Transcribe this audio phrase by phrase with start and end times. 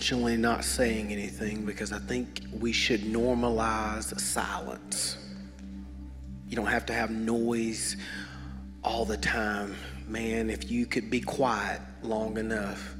[0.00, 5.18] Intentionally not saying anything because I think we should normalize silence.
[6.48, 7.98] You don't have to have noise
[8.82, 9.76] all the time.
[10.08, 12.94] Man, if you could be quiet long enough,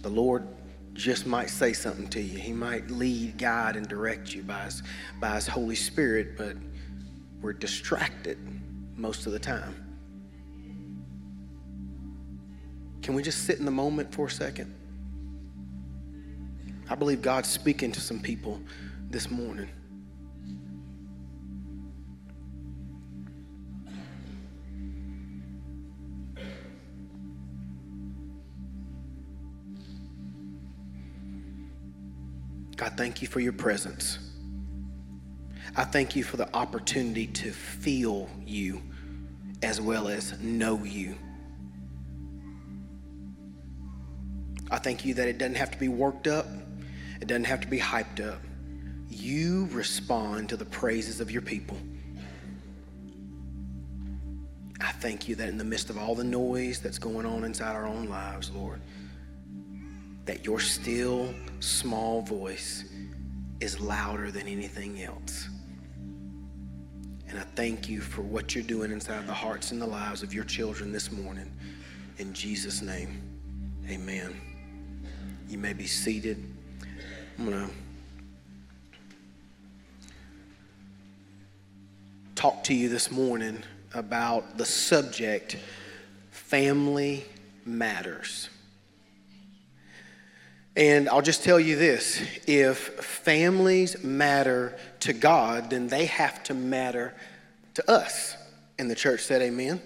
[0.00, 0.44] the Lord
[0.92, 2.36] just might say something to you.
[2.36, 4.82] He might lead, guide, and direct you by His,
[5.20, 6.56] by his Holy Spirit, but
[7.40, 8.38] we're distracted
[8.96, 9.76] most of the time.
[13.02, 14.79] Can we just sit in the moment for a second?
[16.90, 18.60] I believe God's speaking to some people
[19.10, 19.68] this morning.
[32.74, 34.18] God, thank you for your presence.
[35.76, 38.82] I thank you for the opportunity to feel you
[39.62, 41.14] as well as know you.
[44.72, 46.46] I thank you that it doesn't have to be worked up,
[47.20, 48.40] it doesn't have to be hyped up.
[49.08, 51.76] You respond to the praises of your people.
[54.80, 57.76] I thank you that in the midst of all the noise that's going on inside
[57.76, 58.80] our own lives, Lord,
[60.24, 62.84] that your still small voice
[63.60, 65.48] is louder than anything else.
[67.28, 70.32] And I thank you for what you're doing inside the hearts and the lives of
[70.32, 71.52] your children this morning.
[72.18, 73.22] In Jesus' name,
[73.88, 74.34] amen.
[75.48, 76.42] You may be seated.
[77.40, 77.72] I'm going to
[82.34, 83.62] talk to you this morning
[83.94, 85.56] about the subject
[86.30, 87.24] family
[87.64, 88.50] matters.
[90.76, 96.52] And I'll just tell you this if families matter to God, then they have to
[96.52, 97.14] matter
[97.72, 98.36] to us.
[98.78, 99.80] And the church said, Amen.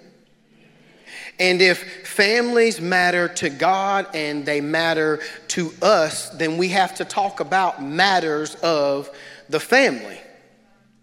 [1.39, 7.05] And if families matter to God and they matter to us, then we have to
[7.05, 9.11] talk about matters of
[9.49, 10.21] the family.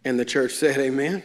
[0.06, 1.22] And the church said, Amen.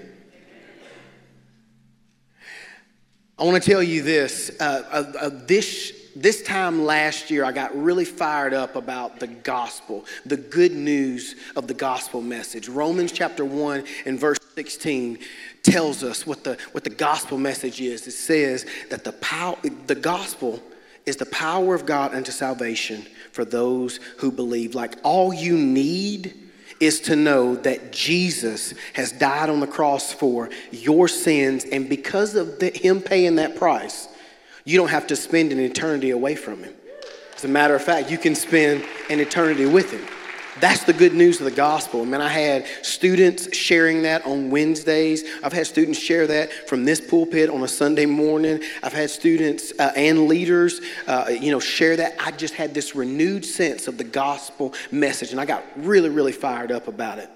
[3.39, 4.51] I want to tell you this.
[4.59, 9.27] Uh, uh, uh, this this time last year, I got really fired up about the
[9.27, 12.71] gospel, the good news of the gospel message.
[12.71, 15.19] Romans chapter 1 and verse 16
[15.67, 18.07] tells us what the, what the gospel message is.
[18.07, 19.57] It says that the, power,
[19.87, 20.63] the gospel
[21.05, 24.75] is the power of God unto salvation for those who believe.
[24.75, 26.35] Like all you need
[26.81, 32.35] is to know that Jesus has died on the cross for your sins, and because
[32.35, 34.09] of the, Him paying that price,
[34.65, 36.75] you don't have to spend an eternity away from Him.
[37.35, 40.07] As a matter of fact, you can spend an eternity with Him.
[40.59, 42.01] That's the good news of the gospel.
[42.01, 45.23] I mean, I had students sharing that on Wednesdays.
[45.43, 48.63] I've had students share that from this pulpit on a Sunday morning.
[48.83, 52.15] I've had students uh, and leaders, uh, you know, share that.
[52.19, 56.33] I just had this renewed sense of the gospel message, and I got really, really
[56.33, 57.29] fired up about it.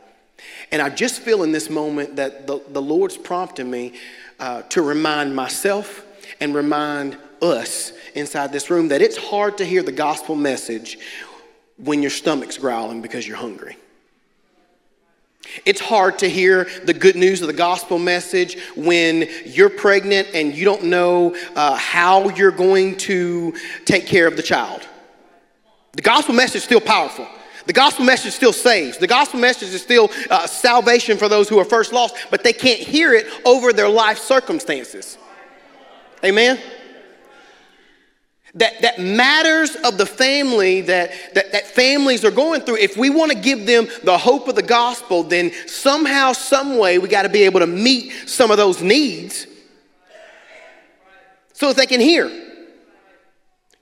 [0.72, 3.94] And I just feel in this moment that the, the Lord's prompting me
[4.38, 6.06] uh, to remind myself
[6.41, 10.98] and remind us inside this room that it's hard to hear the gospel message
[11.82, 13.76] when your stomach's growling because you're hungry.
[15.64, 20.54] It's hard to hear the good news of the gospel message when you're pregnant and
[20.54, 23.54] you don't know uh, how you're going to
[23.84, 24.86] take care of the child.
[25.92, 27.26] The gospel message is still powerful.
[27.66, 28.98] The gospel message still saves.
[28.98, 32.52] The gospel message is still uh, salvation for those who are first lost, but they
[32.52, 35.18] can't hear it over their life circumstances.
[36.24, 36.60] Amen?
[38.55, 43.09] That, that matters of the family that, that, that families are going through, if we
[43.09, 47.22] want to give them the hope of the gospel, then somehow, some way, we got
[47.22, 49.47] to be able to meet some of those needs
[51.53, 52.28] so that they can hear.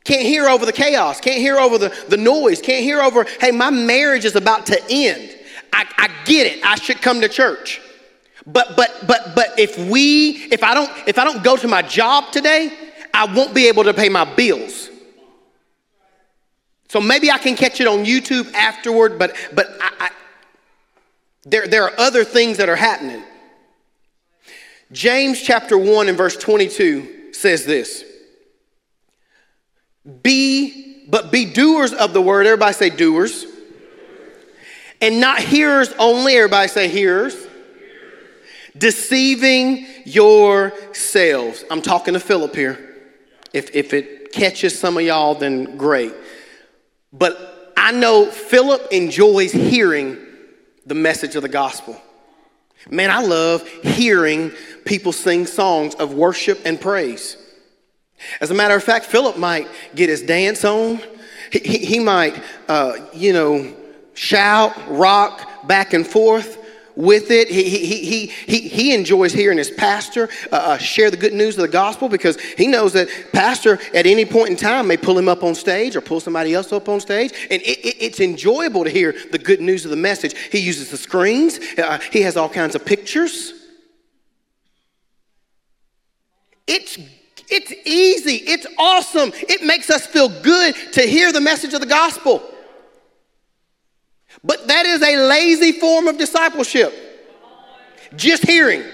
[0.04, 3.50] Can't hear over the chaos, can't hear over the, the noise, can't hear over, hey,
[3.50, 5.34] my marriage is about to end.
[5.72, 6.64] I, I get it.
[6.64, 7.80] I should come to church.
[8.46, 11.82] But but but but if we if I don't if I don't go to my
[11.82, 12.72] job today,
[13.12, 14.88] I won't be able to pay my bills.
[16.88, 20.10] So maybe I can catch it on YouTube afterward, but but I, I,
[21.44, 23.22] there there are other things that are happening.
[24.90, 28.04] James chapter 1 and verse 22 says this.
[30.22, 32.46] Be but be doers of the word.
[32.46, 33.44] Everybody say doers.
[35.00, 36.34] And not hearers only.
[36.34, 37.36] Everybody say hearers
[38.78, 41.64] deceiving yourselves.
[41.70, 42.87] I'm talking to Philip here.
[43.52, 46.14] If, if it catches some of y'all, then great.
[47.12, 50.18] But I know Philip enjoys hearing
[50.86, 52.00] the message of the gospel.
[52.90, 54.52] Man, I love hearing
[54.84, 57.36] people sing songs of worship and praise.
[58.40, 61.00] As a matter of fact, Philip might get his dance on
[61.50, 63.74] He, he, he might, uh, you know,
[64.14, 66.58] shout, rock back and forth
[66.98, 67.48] with it.
[67.48, 71.56] He, he, he, he, he enjoys hearing his pastor uh, uh, share the good news
[71.56, 75.16] of the gospel because he knows that pastor at any point in time may pull
[75.16, 77.32] him up on stage or pull somebody else up on stage.
[77.50, 80.36] And it, it, it's enjoyable to hear the good news of the message.
[80.50, 83.54] He uses the screens, uh, he has all kinds of pictures.
[86.66, 86.98] It's
[87.50, 88.44] it's easy.
[88.44, 89.32] It's awesome.
[89.34, 92.42] It makes us feel good to hear the message of the gospel.
[94.44, 96.92] But that is a lazy form of discipleship.
[98.16, 98.84] Just hearing.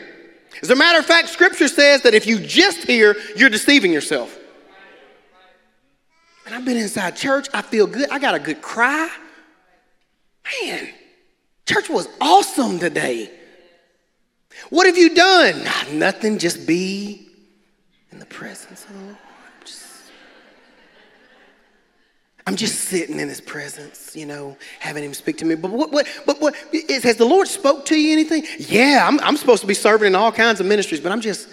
[0.62, 4.38] As a matter of fact, scripture says that if you just hear, you're deceiving yourself.
[6.46, 8.10] And I've been inside church, I feel good.
[8.10, 9.10] I got a good cry.
[10.62, 10.88] Man,
[11.66, 13.30] church was awesome today.
[14.70, 15.64] What have you done?
[15.98, 17.28] Nothing, just be
[18.12, 19.16] in the presence of the Lord.
[22.46, 25.54] I'm just sitting in his presence, you know, having him speak to me.
[25.54, 28.44] But what, what, but what, is, has the Lord spoke to you anything?
[28.58, 31.48] Yeah, I'm, I'm supposed to be serving in all kinds of ministries, but I'm just,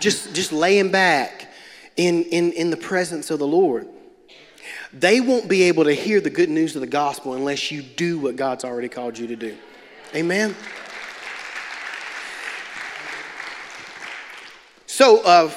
[0.00, 1.52] just, just laying back
[1.96, 3.86] in, in, in the presence of the Lord.
[4.92, 8.18] They won't be able to hear the good news of the gospel unless you do
[8.18, 9.56] what God's already called you to do.
[10.16, 10.56] Amen.
[14.98, 15.48] So, uh,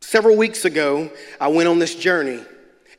[0.00, 1.10] several weeks ago,
[1.40, 2.44] I went on this journey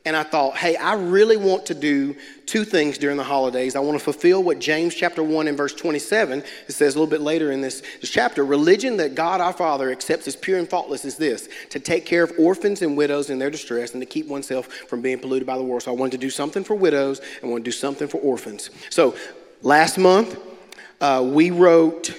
[0.04, 3.74] and I thought, hey, I really want to do two things during the holidays.
[3.74, 7.10] I want to fulfill what James chapter 1 and verse 27, it says a little
[7.10, 10.68] bit later in this, this chapter religion that God our Father accepts as pure and
[10.68, 14.06] faultless is this to take care of orphans and widows in their distress and to
[14.06, 15.82] keep oneself from being polluted by the world.
[15.82, 18.68] So I wanted to do something for widows and want to do something for orphans.
[18.90, 19.16] So
[19.62, 20.38] last month,
[21.00, 22.12] uh, we wrote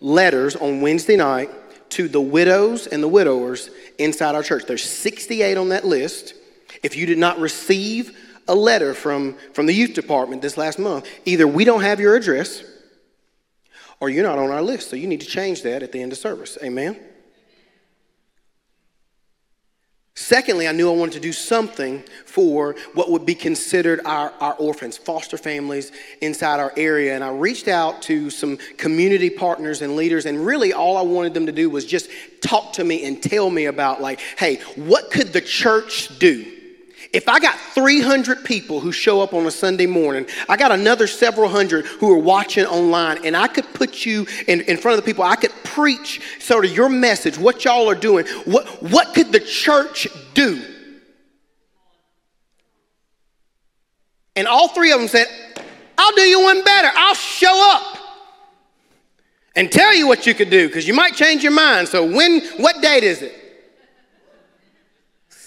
[0.00, 1.50] letters on Wednesday night
[1.96, 4.64] to the widows and the widowers inside our church.
[4.66, 6.34] There's 68 on that list.
[6.82, 8.14] If you did not receive
[8.46, 12.14] a letter from, from the youth department this last month, either we don't have your
[12.14, 12.62] address
[13.98, 14.90] or you're not on our list.
[14.90, 16.58] So you need to change that at the end of service.
[16.62, 17.00] Amen?
[20.18, 24.54] Secondly, I knew I wanted to do something for what would be considered our, our
[24.54, 25.92] orphans, foster families
[26.22, 27.14] inside our area.
[27.14, 31.34] And I reached out to some community partners and leaders, and really all I wanted
[31.34, 32.08] them to do was just
[32.40, 36.55] talk to me and tell me about, like, hey, what could the church do?
[37.12, 41.06] If I got 300 people who show up on a Sunday morning, I got another
[41.06, 45.04] several hundred who are watching online, and I could put you in, in front of
[45.04, 48.26] the people, I could preach sort of your message, what y'all are doing.
[48.44, 50.62] What, what could the church do?
[54.34, 55.26] And all three of them said,
[55.96, 56.90] I'll do you one better.
[56.94, 57.98] I'll show up
[59.54, 61.88] and tell you what you could do because you might change your mind.
[61.88, 63.45] So, when, what date is it?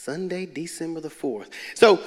[0.09, 1.51] Sunday, December the 4th.
[1.75, 1.99] So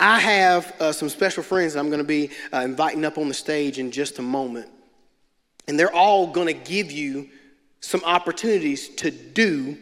[0.00, 3.28] I have uh, some special friends that I'm going to be uh, inviting up on
[3.28, 4.66] the stage in just a moment.
[5.68, 7.28] And they're all going to give you
[7.78, 9.78] some opportunities to do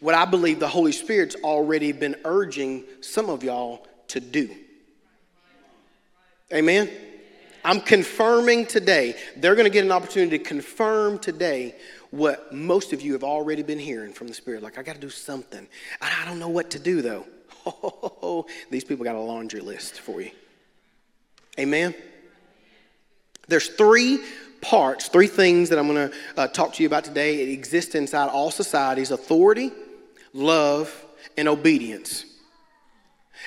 [0.00, 4.50] what I believe the Holy Spirit's already been urging some of y'all to do.
[6.52, 6.90] Amen?
[7.64, 11.76] I'm confirming today, they're going to get an opportunity to confirm today
[12.12, 14.62] what most of you have already been hearing from the Spirit.
[14.62, 15.66] Like, I got to do something.
[16.00, 17.26] I don't know what to do, though.
[17.66, 20.30] Oh, these people got a laundry list for you.
[21.58, 21.94] Amen?
[23.48, 24.20] There's three
[24.60, 27.42] parts, three things that I'm going to uh, talk to you about today.
[27.42, 29.72] It exists inside all societies authority,
[30.34, 30.94] love,
[31.36, 32.26] and obedience.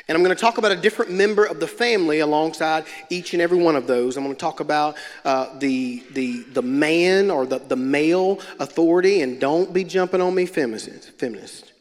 [0.07, 3.41] And I'm going to talk about a different member of the family alongside each and
[3.41, 4.17] every one of those.
[4.17, 9.21] I'm going to talk about uh, the, the, the man or the, the male authority,
[9.21, 11.11] and don't be jumping on me, feminist.
[11.19, 11.73] feminist.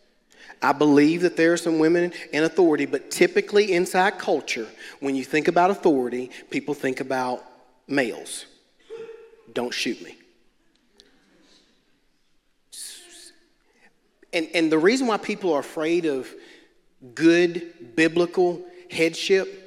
[0.63, 4.67] I believe that there are some women in authority, but typically inside culture,
[5.01, 7.45] when you think about authority, people think about
[7.87, 8.47] males.
[9.53, 10.17] Don't shoot me.
[14.33, 16.29] And, and the reason why people are afraid of
[17.15, 19.61] good biblical headship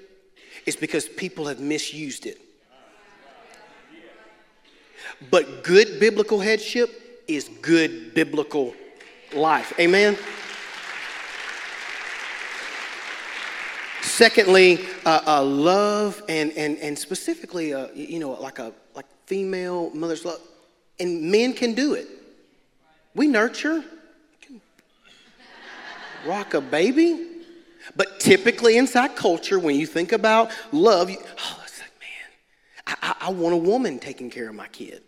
[0.65, 2.39] is because people have misused it.
[5.31, 8.73] But good biblical headship is good biblical
[9.33, 9.73] life.
[9.79, 10.17] Amen?
[14.01, 19.91] Secondly, uh, uh, love and, and, and specifically, uh, you know, like a like female
[19.91, 20.39] mother's love.
[20.99, 22.07] And men can do it.
[23.13, 23.83] We nurture,
[26.27, 27.27] rock a baby.
[27.95, 32.29] But typically inside culture, when you think about love, you, oh, it's like, man,
[32.85, 35.03] I, I, I want a woman taking care of my kid.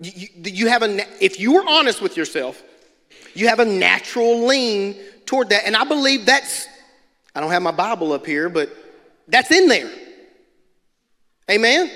[0.00, 2.62] You, you, you have a, if you were honest with yourself,
[3.34, 5.66] you have a natural lean toward that.
[5.66, 6.66] And I believe that's,
[7.34, 8.70] I don't have my Bible up here, but
[9.28, 9.90] that's in there.
[11.50, 11.90] Amen?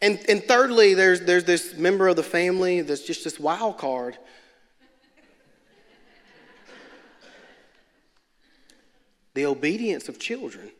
[0.00, 4.16] And, and thirdly, there's, there's this member of the family that's just this wild card.
[9.36, 10.70] The obedience of children,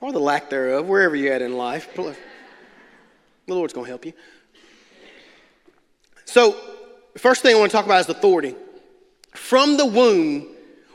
[0.00, 1.94] or the lack thereof, wherever you're at in life.
[1.94, 2.16] The
[3.46, 4.12] Lord's going to help you.
[6.24, 6.56] So,
[7.16, 8.56] first thing I want to talk about is authority.
[9.34, 10.48] From the womb,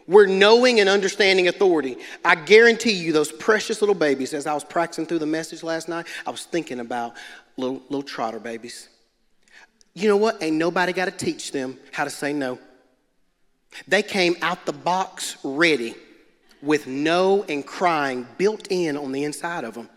[0.08, 1.98] we're knowing and understanding authority.
[2.26, 5.88] I guarantee you, those precious little babies, as I was practicing through the message last
[5.88, 7.14] night, I was thinking about
[7.58, 8.90] little, little trotter babies.
[9.94, 10.42] You know what?
[10.42, 12.58] Ain't nobody got to teach them how to say no.
[13.88, 15.96] They came out the box ready
[16.64, 19.90] with no and crying built in on the inside of them.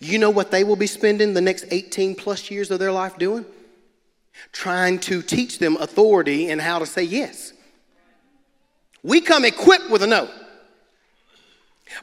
[0.00, 3.18] You know what they will be spending the next 18 plus years of their life
[3.18, 3.44] doing?
[4.52, 7.52] Trying to teach them authority and how to say yes.
[9.02, 10.30] We come equipped with a no.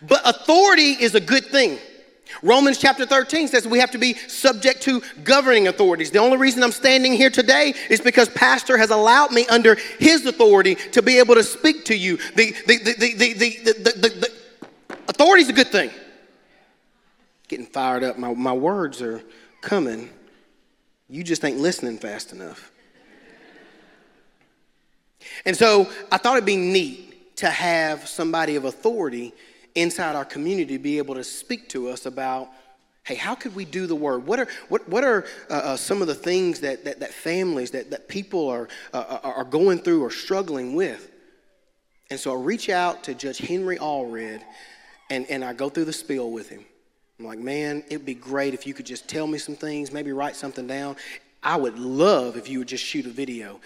[0.01, 1.77] But authority is a good thing.
[2.41, 6.11] Romans chapter 13 says we have to be subject to governing authorities.
[6.11, 10.25] The only reason I'm standing here today is because Pastor has allowed me under his
[10.25, 12.17] authority to be able to speak to you.
[12.35, 14.31] The, the, the, the, the, the, the, the
[15.07, 15.91] authority is a good thing.
[17.47, 18.17] Getting fired up.
[18.17, 19.21] My, my words are
[19.61, 20.09] coming.
[21.09, 22.71] You just ain't listening fast enough.
[25.45, 29.33] And so I thought it'd be neat to have somebody of authority
[29.77, 32.49] inside our community be able to speak to us about
[33.03, 34.25] hey how could we do the word?
[34.25, 37.71] What are what, what are uh, uh, some of the things that, that, that families
[37.71, 41.09] that, that people are, uh, uh are going through or struggling with?
[42.09, 44.41] And so i reach out to judge henry allred
[45.09, 46.65] and, and i go through the spiel with him.
[47.19, 50.11] I'm like man it'd be great if you could just tell me some things maybe
[50.11, 50.97] write something down.
[51.43, 53.61] I would love if you would just shoot a video.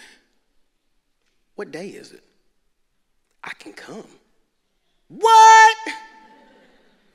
[1.55, 2.23] What day is it?
[3.43, 4.05] I can come.
[5.19, 5.77] What?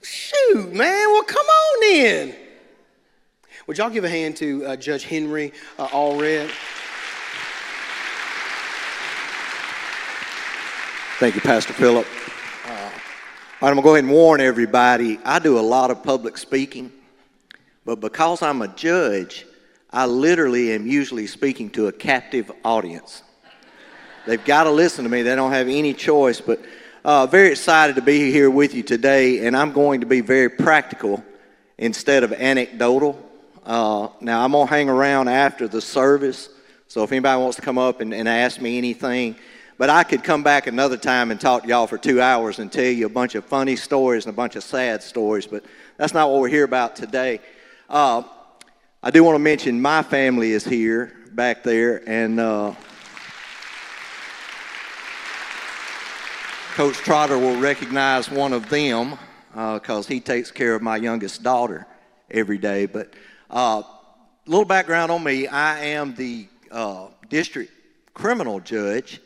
[0.03, 1.09] Shoot, man.
[1.13, 2.35] Well, come on in.
[3.67, 6.51] Would y'all give a hand to uh, Judge Henry uh, Allred?
[11.19, 12.07] Thank you, Pastor Philip.
[12.67, 12.93] Uh, right,
[13.63, 15.19] I'm going to go ahead and warn everybody.
[15.25, 16.93] I do a lot of public speaking,
[17.87, 19.47] but because I'm a judge,
[19.91, 23.23] I literally am usually speaking to a captive audience.
[24.27, 25.23] They've got to listen to me.
[25.23, 26.43] They don't have any choice.
[26.43, 26.61] But
[27.07, 30.49] uh, very excited to be here with you today, and I'm going to be very
[30.49, 31.23] practical
[31.79, 33.17] instead of anecdotal.
[33.65, 36.49] Uh, now, I'm going to hang around after the service,
[36.89, 39.37] so if anybody wants to come up and, and ask me anything,
[39.79, 42.73] but I could come back another time and talk to y'all for two hours and
[42.73, 45.65] tell you a bunch of funny stories and a bunch of sad stories, but
[45.99, 47.39] that's not what we're here about today.
[47.89, 48.25] Uh,
[49.01, 52.75] I do want to mention my family is here back there, and uh,
[56.77, 59.17] Coach Trotter will recognize one of them
[59.55, 61.87] because uh, he takes care of my youngest daughter
[62.31, 62.85] every day.
[62.85, 63.15] But
[63.49, 63.83] a uh,
[64.45, 67.73] little background on me I am the uh, district
[68.13, 69.23] criminal judge,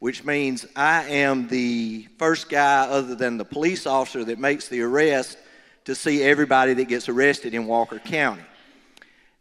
[0.00, 4.82] which means I am the first guy, other than the police officer, that makes the
[4.82, 5.38] arrest
[5.86, 8.44] to see everybody that gets arrested in Walker County.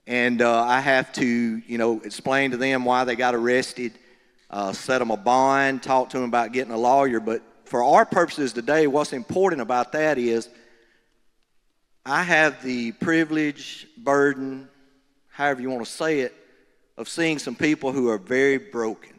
[0.08, 4.00] And uh, I have to, you know, explain to them why they got arrested
[4.51, 7.20] uh, set them a bond, talk to them about getting a lawyer.
[7.20, 10.50] But for our purposes today, what's important about that is
[12.05, 14.67] I have the privilege, burden,
[15.29, 16.36] however you want to say it,
[16.98, 19.13] of seeing some people who are very broken.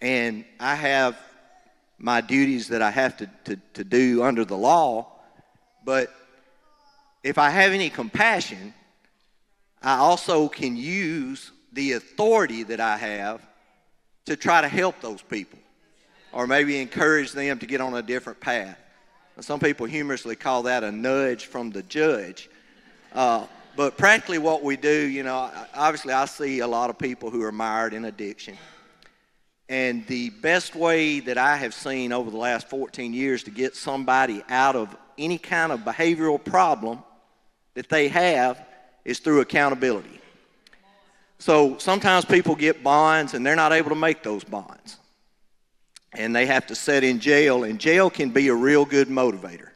[0.00, 1.18] And I have
[1.98, 5.10] my duties that I have to, to, to do under the law,
[5.84, 6.12] but
[7.24, 8.74] if I have any compassion,
[9.82, 13.42] I also can use the authority that I have
[14.26, 15.58] to try to help those people
[16.32, 18.78] or maybe encourage them to get on a different path.
[19.40, 22.50] Some people humorously call that a nudge from the judge.
[23.12, 23.46] Uh,
[23.76, 27.42] but practically, what we do, you know, obviously, I see a lot of people who
[27.44, 28.58] are mired in addiction.
[29.68, 33.76] And the best way that I have seen over the last 14 years to get
[33.76, 37.02] somebody out of any kind of behavioral problem
[37.74, 38.64] that they have
[39.04, 40.20] is through accountability.
[41.38, 44.98] So sometimes people get bonds and they're not able to make those bonds.
[46.12, 49.68] And they have to sit in jail, and jail can be a real good motivator.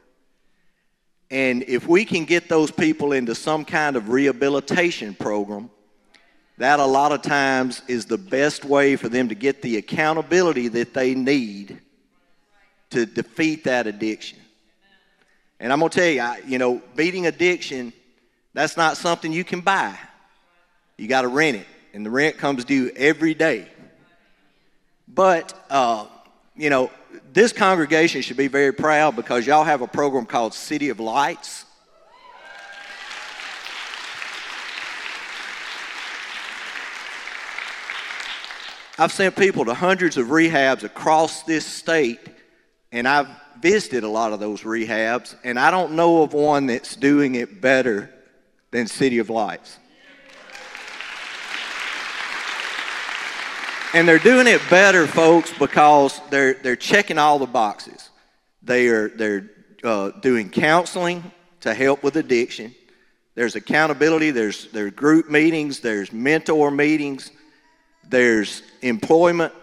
[1.29, 5.69] And if we can get those people into some kind of rehabilitation program,
[6.57, 10.67] that a lot of times is the best way for them to get the accountability
[10.69, 11.79] that they need
[12.89, 14.39] to defeat that addiction.
[15.59, 17.93] And I'm going to tell you, I, you know, beating addiction
[18.53, 19.97] That's not something you can buy.
[20.97, 23.67] You got to rent it, and the rent comes due every day.
[25.07, 26.05] But, uh,
[26.55, 26.91] you know,
[27.31, 31.65] this congregation should be very proud because y'all have a program called City of Lights.
[38.99, 42.19] I've sent people to hundreds of rehabs across this state,
[42.91, 43.27] and I've
[43.59, 47.59] visited a lot of those rehabs, and I don't know of one that's doing it
[47.59, 48.13] better
[48.69, 49.79] than City of Lights.
[53.93, 58.09] And they're doing it better, folks, because they're, they're checking all the boxes.
[58.63, 59.51] They are, they're
[59.83, 61.31] uh, doing counseling
[61.61, 62.73] to help with addiction.
[63.35, 67.29] There's accountability, there's, there's group meetings, there's mentor meetings,
[68.09, 69.53] there's employment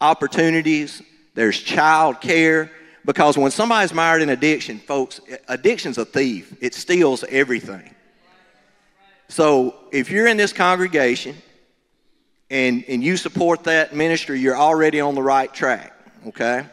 [0.00, 1.02] opportunities,
[1.34, 2.70] there's child care.
[3.04, 6.56] Because when somebody's mired in addiction, folks, addiction's a thief.
[6.62, 7.94] It steals everything.
[9.28, 11.36] So if you're in this congregation
[12.50, 15.92] and, and you support that ministry, you're already on the right track,
[16.26, 16.66] okay?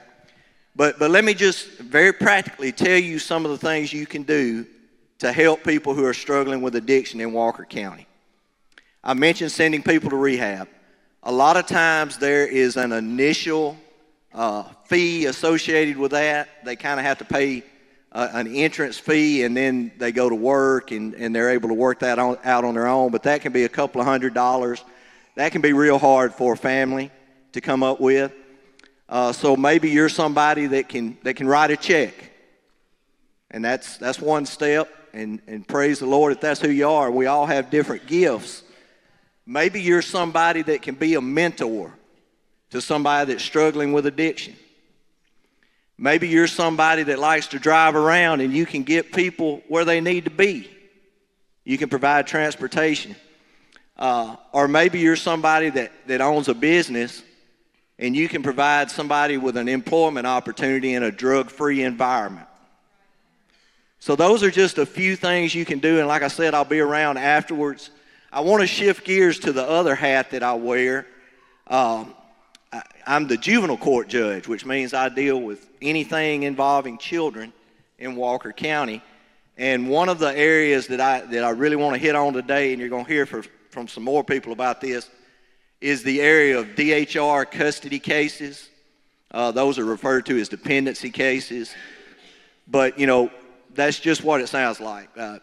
[0.75, 4.23] But, but let me just very practically tell you some of the things you can
[4.23, 4.65] do
[5.19, 8.07] to help people who are struggling with addiction in Walker County.
[9.03, 10.67] I mentioned sending people to rehab.
[11.23, 13.77] A lot of times there is an initial
[14.33, 16.49] uh, fee associated with that.
[16.63, 17.63] They kind of have to pay
[18.11, 21.75] uh, an entrance fee and then they go to work and, and they're able to
[21.75, 23.11] work that on, out on their own.
[23.11, 24.83] But that can be a couple of hundred dollars.
[25.35, 27.11] That can be real hard for a family
[27.53, 28.33] to come up with.
[29.07, 32.13] Uh, so maybe you're somebody that can, that can write a check.
[33.49, 34.89] And that's, that's one step.
[35.13, 37.11] And, and praise the Lord if that's who you are.
[37.11, 38.63] We all have different gifts.
[39.45, 41.93] Maybe you're somebody that can be a mentor
[42.69, 44.55] to somebody that's struggling with addiction.
[45.97, 49.99] Maybe you're somebody that likes to drive around and you can get people where they
[49.99, 50.69] need to be.
[51.63, 53.15] You can provide transportation.
[54.01, 57.21] Uh, or maybe you're somebody that, that owns a business
[57.99, 62.47] and you can provide somebody with an employment opportunity in a drug free environment.
[63.99, 65.99] So, those are just a few things you can do.
[65.99, 67.91] And like I said, I'll be around afterwards
[68.33, 71.05] I want to shift gears to the other hat that I wear.
[71.67, 72.15] Um,
[72.71, 77.51] I, I'm the juvenile court judge, which means I deal with anything involving children
[77.99, 79.03] in Walker County.
[79.57, 82.71] And one of the areas that I, that I really want to hit on today,
[82.71, 85.09] and you're going to hear for, from some more people about this,
[85.79, 88.69] is the area of DHR custody cases.
[89.31, 91.73] Uh, those are referred to as dependency cases.
[92.67, 93.31] But, you know,
[93.73, 95.09] that's just what it sounds like.
[95.17, 95.39] Uh,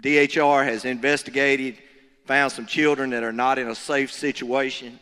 [0.00, 1.76] DHR has investigated,
[2.24, 4.98] found some children that are not in a safe situation,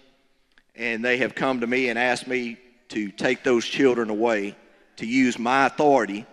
[0.75, 2.57] and they have come to me and asked me
[2.89, 4.57] to take those children away,
[4.97, 6.27] to use my authority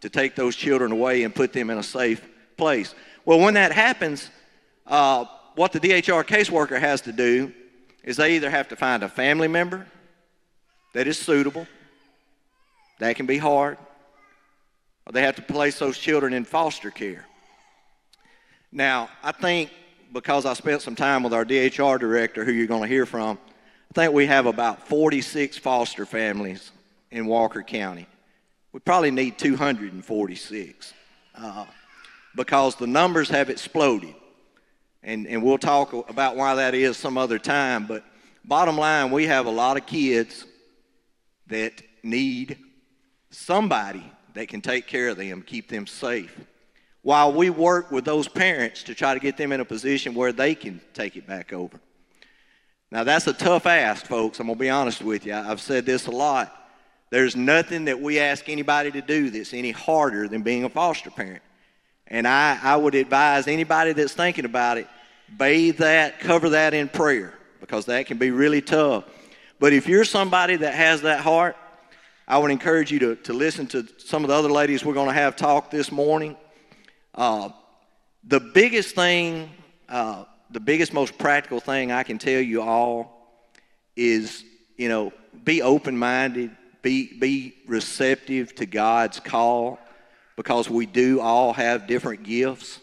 [0.00, 2.94] to take those children away and put them in a safe place.
[3.24, 4.30] Well, when that happens,
[4.88, 7.52] uh, what the DHR caseworker has to do
[8.02, 9.86] is they either have to find a family member
[10.94, 11.66] that is suitable,
[12.98, 13.76] that can be hard,
[15.06, 17.26] or they have to place those children in foster care.
[18.72, 19.70] Now, I think
[20.12, 23.38] because I spent some time with our DHR director, who you're going to hear from,
[23.90, 26.70] I think we have about 46 foster families
[27.10, 28.06] in Walker County.
[28.72, 30.94] We probably need 246
[31.34, 31.64] uh,
[32.36, 34.14] because the numbers have exploded.
[35.08, 37.86] And, and we'll talk about why that is some other time.
[37.86, 38.04] But
[38.44, 40.44] bottom line, we have a lot of kids
[41.46, 42.58] that need
[43.30, 46.38] somebody that can take care of them, keep them safe
[47.02, 50.30] while we work with those parents to try to get them in a position where
[50.30, 51.80] they can take it back over.
[52.90, 54.40] Now, that's a tough ask, folks.
[54.40, 55.32] I'm going to be honest with you.
[55.32, 56.54] I've said this a lot.
[57.08, 61.10] There's nothing that we ask anybody to do that's any harder than being a foster
[61.10, 61.42] parent.
[62.08, 64.86] And I, I would advise anybody that's thinking about it,
[65.36, 69.04] bathe that, cover that in prayer, because that can be really tough.
[69.60, 71.56] But if you're somebody that has that heart,
[72.26, 75.08] I would encourage you to, to listen to some of the other ladies we're going
[75.08, 76.36] to have talk this morning.
[77.14, 77.48] Uh,
[78.24, 79.50] the biggest thing,
[79.88, 83.42] uh, the biggest, most practical thing I can tell you all
[83.96, 84.44] is,
[84.76, 85.12] you know,
[85.44, 86.50] be open minded,
[86.82, 89.78] be, be receptive to God's call
[90.36, 92.78] because we do all have different gifts.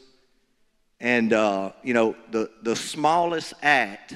[1.00, 4.16] And, uh, you know, the, the smallest act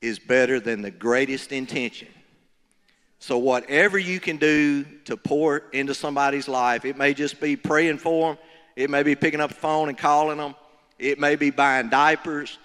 [0.00, 2.08] is better than the greatest intention.
[3.18, 7.98] So, whatever you can do to pour into somebody's life, it may just be praying
[7.98, 8.44] for them,
[8.76, 10.54] it may be picking up the phone and calling them.
[10.98, 12.58] It may be buying diapers.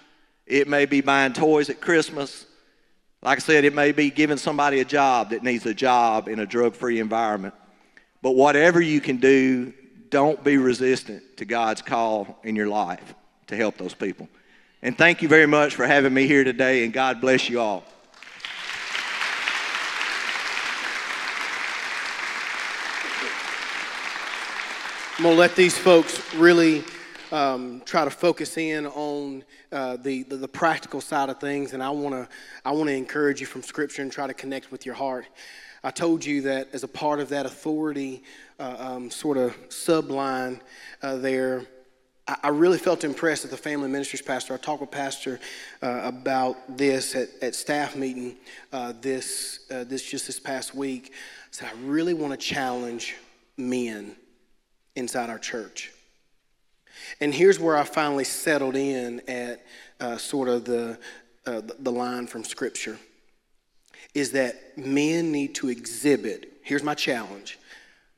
[0.46, 2.46] It may be buying toys at Christmas.
[3.22, 6.40] Like I said, it may be giving somebody a job that needs a job in
[6.40, 7.54] a drug free environment.
[8.22, 9.72] But whatever you can do,
[10.10, 13.14] don't be resistant to God's call in your life
[13.46, 14.28] to help those people.
[14.82, 17.84] And thank you very much for having me here today, and God bless you all.
[25.16, 26.82] I'm going to let these folks really
[27.30, 31.82] um, try to focus in on uh, the, the, the practical side of things, and
[31.82, 32.28] I want to
[32.64, 35.26] I want to encourage you from Scripture and try to connect with your heart.
[35.82, 38.22] I told you that as a part of that authority
[38.58, 40.60] uh, um, sort of subline
[41.02, 41.64] uh, there,
[42.28, 44.52] I, I, really felt impressed as the family ministries pastor.
[44.52, 45.40] I talked with Pastor
[45.82, 48.36] uh, about this at, at staff meeting
[48.72, 51.12] uh, this uh, this just this past week.
[51.14, 53.16] I said I really want to challenge
[53.56, 54.16] men
[54.96, 55.92] inside our church.
[57.22, 59.64] And here's where I finally settled in at
[59.98, 60.98] uh, sort of the,
[61.44, 62.98] the line from Scripture
[64.14, 67.58] is that men need to exhibit, here's my challenge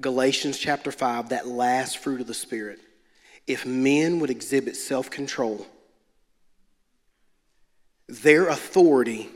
[0.00, 2.80] Galatians chapter 5, that last fruit of the Spirit.
[3.46, 5.66] If men would exhibit self control,
[8.08, 9.30] their authority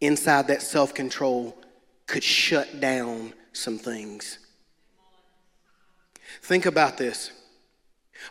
[0.00, 1.56] inside that self control
[2.06, 4.38] could shut down some things.
[6.42, 7.32] Think about this.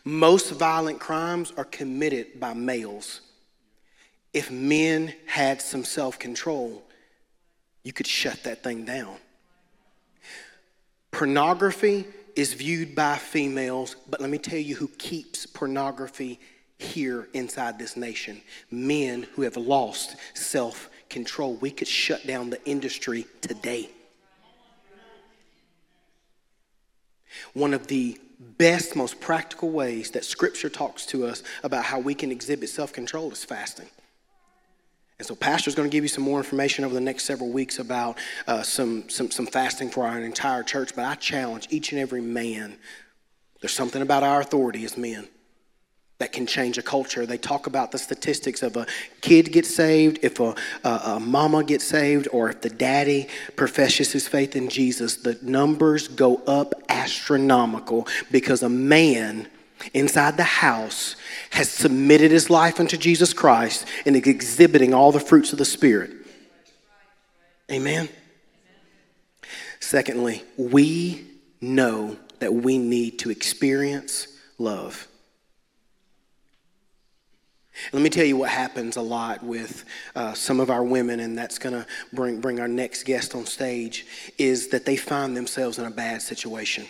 [0.03, 3.21] Most violent crimes are committed by males.
[4.33, 6.83] If men had some self control,
[7.83, 9.17] you could shut that thing down.
[11.11, 16.39] Pornography is viewed by females, but let me tell you who keeps pornography
[16.79, 21.55] here inside this nation men who have lost self control.
[21.55, 23.89] We could shut down the industry today.
[27.53, 28.19] One of the
[28.57, 32.91] best, most practical ways that Scripture talks to us about how we can exhibit self
[32.91, 33.89] control is fasting.
[35.19, 37.79] And so, Pastor's going to give you some more information over the next several weeks
[37.79, 40.95] about uh, some, some, some fasting for our entire church.
[40.95, 42.77] But I challenge each and every man
[43.63, 45.25] there's something about our authority as men
[46.17, 47.25] that can change a culture.
[47.25, 48.85] They talk about the statistics of a
[49.21, 54.11] kid gets saved, if a, a, a, mama gets saved, or if the daddy professes
[54.11, 55.15] his faith in Jesus.
[55.15, 59.47] The numbers go up astronomical because a man
[59.93, 61.15] inside the house
[61.51, 65.65] has submitted his life unto Jesus Christ and is exhibiting all the fruits of the
[65.65, 66.11] Spirit.
[67.71, 68.09] Amen.
[69.79, 71.25] Secondly, we
[71.61, 75.07] know that we need to experience love.
[77.91, 79.83] Let me tell you what happens a lot with
[80.15, 83.45] uh, some of our women, and that's going to bring, bring our next guest on
[83.45, 84.05] stage,
[84.37, 86.85] is that they find themselves in a bad situation.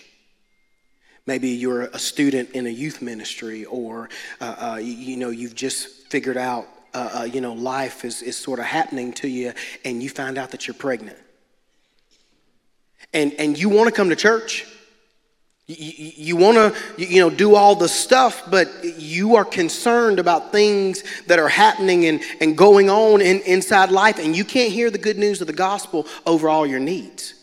[1.26, 4.10] Maybe you're a student in a youth ministry, or
[4.42, 8.22] uh, uh, you, you, know you've just figured out uh, uh, you know life is,
[8.22, 9.54] is sort of happening to you,
[9.86, 11.18] and you find out that you're pregnant,
[13.14, 14.66] and and you want to come to church,
[15.68, 20.52] you, you want to, you know, do all the stuff, but you are concerned about
[20.52, 24.92] things that are happening and, and going on in, inside life, and you can't hear
[24.92, 27.34] the good news of the gospel over all your needs.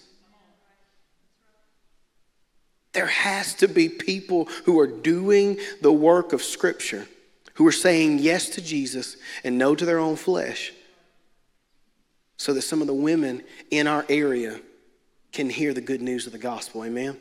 [2.93, 7.07] There has to be people who are doing the work of Scripture,
[7.55, 10.73] who are saying yes to Jesus and no to their own flesh,
[12.37, 14.61] so that some of the women in our area
[15.33, 16.85] can hear the good news of the gospel.
[16.85, 17.17] Amen.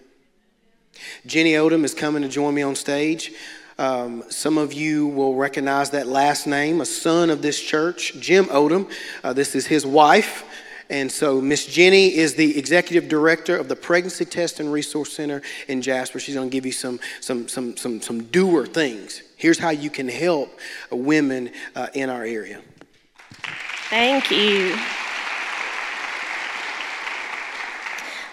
[1.25, 3.32] Jenny Odom is coming to join me on stage.
[3.77, 8.45] Um, some of you will recognize that last name, a son of this church, Jim
[8.45, 8.91] Odom.
[9.23, 10.43] Uh, this is his wife.
[10.89, 15.41] And so Miss Jenny is the executive director of the Pregnancy Test and Resource Center
[15.67, 16.19] in Jasper.
[16.19, 19.21] She's going to give you some, some, some, some, some doer things.
[19.36, 20.60] Here's how you can help
[20.91, 22.62] women uh, in our area.
[23.89, 24.75] Thank you.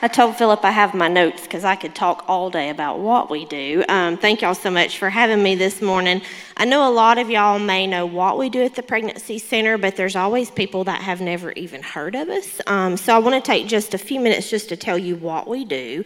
[0.03, 3.31] I told Philip I have my notes because I could talk all day about what
[3.31, 3.83] we do.
[3.89, 6.21] Um, thank y'all so much for having me this morning.
[6.59, 9.79] I know a lot of y'all may know what we do at the Pregnancy Center,
[9.79, 12.61] but there's always people that have never even heard of us.
[12.67, 15.49] Um, so I want to take just a few minutes just to tell you what
[15.49, 16.05] we do.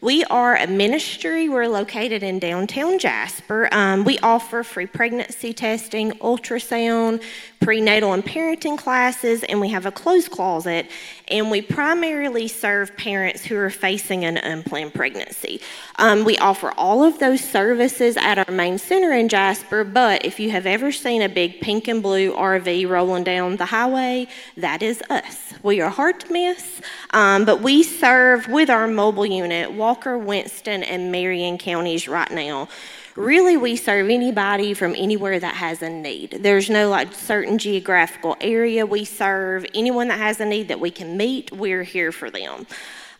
[0.00, 1.48] We are a ministry.
[1.48, 3.68] We're located in downtown Jasper.
[3.72, 7.22] Um, we offer free pregnancy testing, ultrasound,
[7.60, 10.90] prenatal and parenting classes, and we have a clothes closet.
[11.28, 15.60] And we primarily serve parents who are facing an unplanned pregnancy.
[15.98, 20.38] Um, we offer all of those services at our main center in Jasper, but if
[20.38, 24.82] you have ever seen a big pink and blue RV rolling down the highway, that
[24.82, 25.52] is us.
[25.62, 30.84] We are hard to miss, um, but we serve with our mobile unit Walker, Winston,
[30.84, 32.68] and Marion counties right now
[33.16, 36.38] really we serve anybody from anywhere that has a need.
[36.40, 39.66] There's no like certain geographical area we serve.
[39.74, 42.66] Anyone that has a need that we can meet, we're here for them.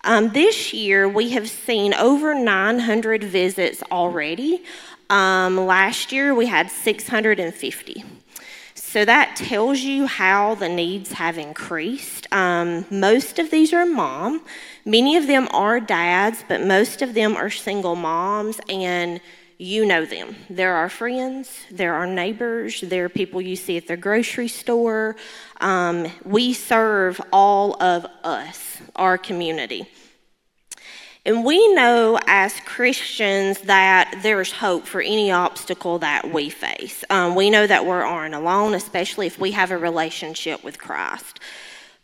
[0.04, 4.62] Um, this year, we have seen over 900 visits already.
[5.10, 8.04] Um, last year, we had 650.
[8.74, 12.32] So that tells you how the needs have increased.
[12.32, 14.42] Um, most of these are mom.
[14.84, 19.20] Many of them are dads, but most of them are single moms, and
[19.58, 20.36] you know them.
[20.50, 25.16] They're our friends, they're our neighbors, they're people you see at the grocery store.
[25.60, 29.88] Um, we serve all of us, our community.
[31.24, 37.02] And we know as Christians that there's hope for any obstacle that we face.
[37.10, 41.40] Um, we know that we aren't alone, especially if we have a relationship with Christ.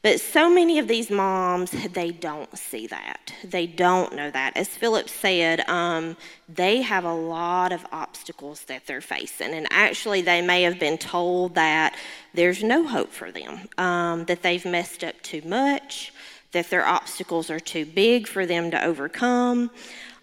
[0.03, 3.33] But so many of these moms, they don't see that.
[3.45, 4.57] They don't know that.
[4.57, 6.17] As Philip said, um,
[6.49, 9.55] they have a lot of obstacles that they're facing.
[9.55, 11.97] And actually, they may have been told that
[12.35, 16.13] there's no hope for them, um, that they've messed up too much,
[16.51, 19.71] that their obstacles are too big for them to overcome.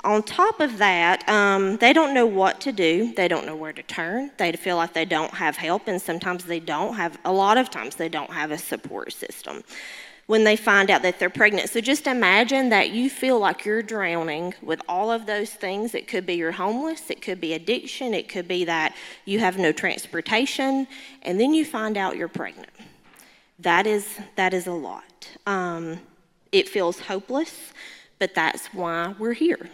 [0.04, 3.14] On top of that, um, they don't know what to do.
[3.16, 4.32] They don't know where to turn.
[4.38, 7.70] They feel like they don't have help, and sometimes they don't have, a lot of
[7.70, 9.64] times, they don't have a support system
[10.30, 11.72] when they find out that they're pregnant.
[11.72, 15.96] So just imagine that you feel like you're drowning with all of those things.
[15.96, 19.58] It could be you're homeless, it could be addiction, it could be that you have
[19.58, 20.88] no transportation,
[21.24, 22.70] and then you find out you're pregnant.
[23.58, 25.30] That is, that is a lot.
[25.48, 26.00] Um,
[26.52, 27.74] it feels hopeless,
[28.20, 29.68] but that's why we're here.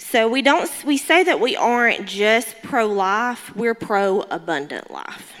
[0.00, 5.34] So we don't we say that we aren't just pro-life, we're pro-abundant life.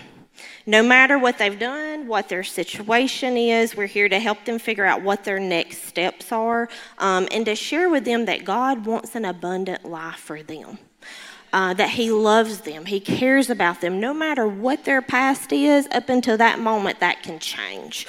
[0.66, 4.84] No matter what they've done, what their situation is, we're here to help them figure
[4.84, 6.68] out what their next steps are
[6.98, 10.78] um, and to share with them that God wants an abundant life for them.
[11.52, 15.88] Uh, that He loves them, He cares about them, no matter what their past is,
[15.90, 18.06] up until that moment, that can change.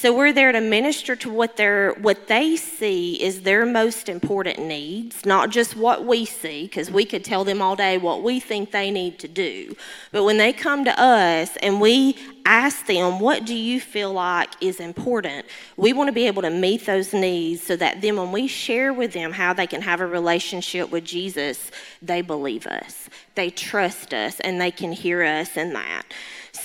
[0.00, 4.60] So we're there to minister to what they what they see is their most important
[4.60, 8.38] needs, not just what we see, because we could tell them all day what we
[8.38, 9.74] think they need to do.
[10.12, 14.50] But when they come to us and we ask them, what do you feel like
[14.62, 15.46] is important?
[15.76, 18.92] We want to be able to meet those needs so that then when we share
[18.92, 24.14] with them how they can have a relationship with Jesus, they believe us, they trust
[24.14, 26.04] us, and they can hear us in that.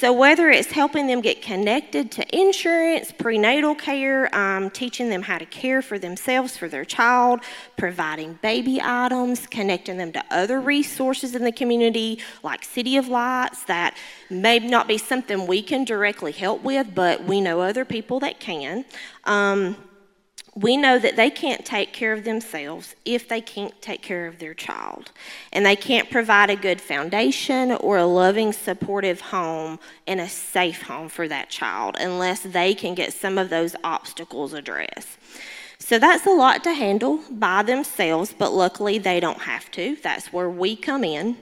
[0.03, 5.37] So, whether it's helping them get connected to insurance, prenatal care, um, teaching them how
[5.37, 7.39] to care for themselves, for their child,
[7.77, 13.63] providing baby items, connecting them to other resources in the community like City of Lights
[13.63, 13.95] that
[14.29, 18.41] may not be something we can directly help with, but we know other people that
[18.41, 18.83] can.
[19.23, 19.77] Um,
[20.55, 24.37] we know that they can't take care of themselves if they can't take care of
[24.37, 25.11] their child.
[25.51, 30.83] And they can't provide a good foundation or a loving, supportive home and a safe
[30.83, 35.17] home for that child unless they can get some of those obstacles addressed.
[35.79, 39.97] So that's a lot to handle by themselves, but luckily they don't have to.
[40.01, 41.37] That's where we come in.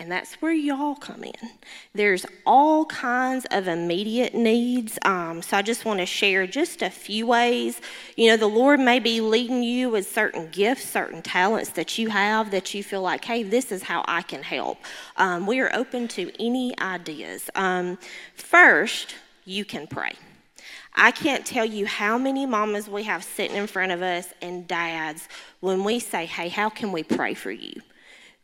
[0.00, 1.50] And that's where y'all come in.
[1.92, 4.98] There's all kinds of immediate needs.
[5.04, 7.82] Um, so I just want to share just a few ways.
[8.16, 12.08] You know, the Lord may be leading you with certain gifts, certain talents that you
[12.08, 14.78] have that you feel like, hey, this is how I can help.
[15.18, 17.50] Um, we are open to any ideas.
[17.54, 17.98] Um,
[18.34, 20.12] first, you can pray.
[20.94, 24.66] I can't tell you how many mamas we have sitting in front of us and
[24.66, 25.28] dads
[25.60, 27.82] when we say, hey, how can we pray for you?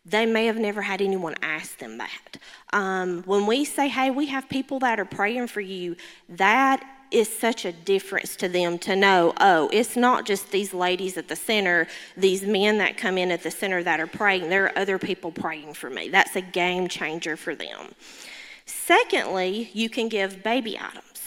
[0.08, 2.38] They may have never had anyone ask them that.
[2.72, 5.96] Um, when we say, hey, we have people that are praying for you,
[6.28, 11.16] that is such a difference to them to know, oh, it's not just these ladies
[11.16, 14.48] at the center, these men that come in at the center that are praying.
[14.48, 16.08] There are other people praying for me.
[16.08, 17.94] That's a game changer for them.
[18.64, 20.76] Secondly, you can give baby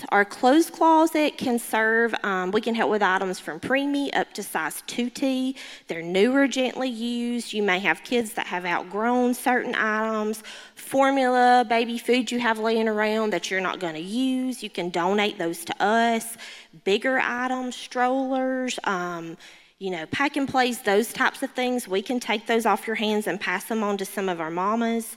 [0.10, 4.44] Our clothes closet can serve, um, we can help with items from preemie up to
[4.44, 5.56] size 2T.
[5.88, 7.54] They're newer, gently used.
[7.54, 10.44] You may have kids that have outgrown certain items.
[10.76, 14.90] Formula, baby food you have laying around that you're not going to use, you can
[14.90, 16.38] donate those to us.
[16.84, 19.38] Bigger items, strollers, um,
[19.80, 22.98] you know, pack and plays, those types of things, we can take those off your
[22.98, 25.16] hands and pass them on to some of our mamas.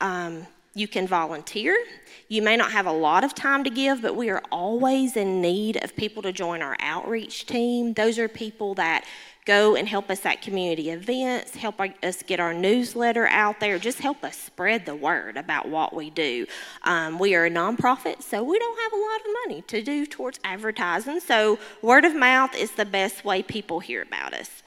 [0.00, 1.76] Um, you can volunteer.
[2.28, 5.42] You may not have a lot of time to give, but we are always in
[5.42, 7.92] need of people to join our outreach team.
[7.92, 9.04] Those are people that
[9.44, 13.98] go and help us at community events, help us get our newsletter out there, just
[13.98, 16.46] help us spread the word about what we do.
[16.84, 20.06] Um, we are a nonprofit, so we don't have a lot of money to do
[20.06, 24.61] towards advertising, so word of mouth is the best way people hear about us.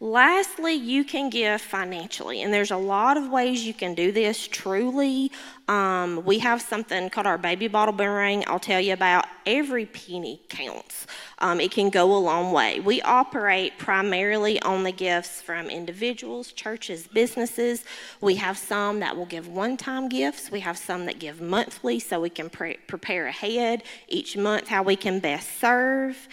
[0.00, 4.46] Lastly, you can give financially, and there's a lot of ways you can do this
[4.46, 5.32] truly.
[5.66, 8.44] Um, we have something called our baby bottle boomerang.
[8.46, 9.26] I'll tell you about.
[9.44, 11.08] Every penny counts.
[11.40, 12.78] Um, it can go a long way.
[12.78, 17.84] We operate primarily on the gifts from individuals, churches, businesses.
[18.20, 21.98] We have some that will give one time gifts, we have some that give monthly
[21.98, 26.28] so we can pre- prepare ahead each month how we can best serve.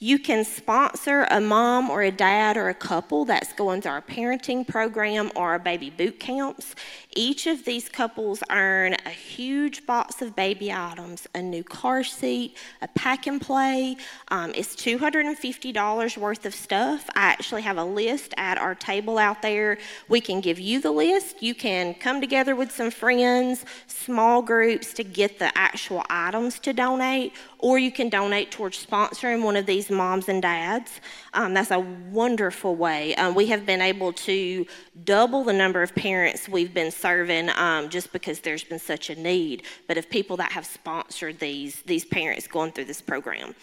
[0.00, 4.02] You can sponsor a mom or a dad or a couple that's going through our
[4.02, 6.76] parenting program or our baby boot camps.
[7.16, 12.56] Each of these couples earn a huge box of baby items, a new car seat,
[12.80, 13.96] a pack and play.
[14.28, 17.10] Um, it's $250 worth of stuff.
[17.16, 19.78] I actually have a list at our table out there.
[20.08, 21.42] We can give you the list.
[21.42, 26.72] You can come together with some friends, small groups to get the actual items to
[26.72, 31.00] donate, or you can donate towards sponsoring one of these moms and dads.
[31.34, 33.14] Um, that's a wonderful way.
[33.16, 34.66] Um, we have been able to
[35.04, 39.14] double the number of parents we've been serving um, just because there's been such a
[39.14, 43.54] need, but of people that have sponsored these, these parents going through this program.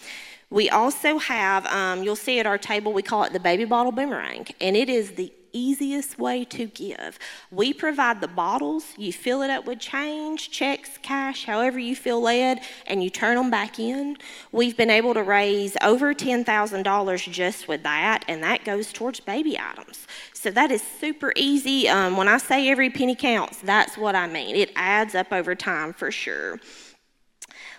[0.50, 3.92] We also have, um, you'll see at our table, we call it the baby bottle
[3.92, 7.18] boomerang, and it is the easiest way to give.
[7.52, 12.22] We provide the bottles, you fill it up with change, checks, cash, however you feel
[12.22, 14.18] led, and you turn them back in.
[14.52, 19.58] We've been able to raise over $10,000 just with that, and that goes towards baby
[19.58, 20.08] items.
[20.34, 21.88] So that is super easy.
[21.90, 24.56] Um, when I say every penny counts, that's what I mean.
[24.56, 26.60] It adds up over time for sure.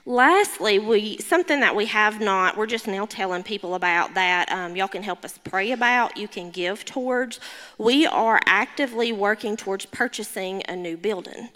[0.09, 4.77] Lastly, we something that we have not, we're just now telling people about that um,
[4.77, 7.41] y'all can help us pray about, you can give towards.
[7.77, 11.49] We are actively working towards purchasing a new building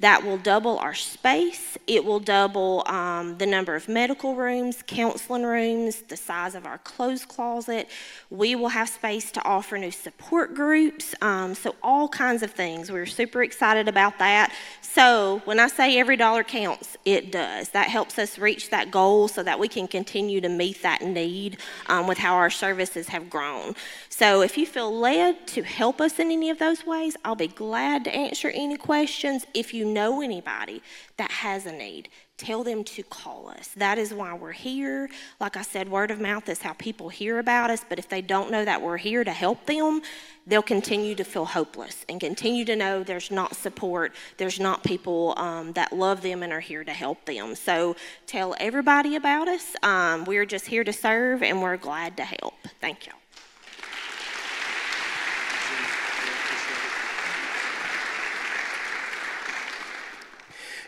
[0.00, 1.76] that will double our space.
[1.88, 6.78] It will double um, the number of medical rooms, counseling rooms, the size of our
[6.78, 7.88] clothes closet.
[8.30, 11.16] We will have space to offer new support groups.
[11.20, 12.92] Um, so, all kinds of things.
[12.92, 14.54] We're super excited about that.
[14.82, 17.70] So, when I say every dollar counts, it does.
[17.70, 21.58] That helps us reach that goal so that we can continue to meet that need
[21.88, 23.74] um, with how our services have grown.
[24.10, 27.48] So, if you feel led to help us in any of those ways, I'll be
[27.48, 29.44] glad to answer any questions.
[29.54, 30.82] If you know anybody
[31.16, 33.68] that has a need, tell them to call us.
[33.76, 35.10] That is why we're here.
[35.40, 38.22] Like I said, word of mouth is how people hear about us, but if they
[38.22, 40.00] don't know that we're here to help them,
[40.46, 45.34] they'll continue to feel hopeless and continue to know there's not support, there's not people
[45.36, 47.54] um, that love them and are here to help them.
[47.54, 47.96] So
[48.26, 49.74] tell everybody about us.
[49.82, 52.54] Um, we're just here to serve and we're glad to help.
[52.80, 53.12] Thank you.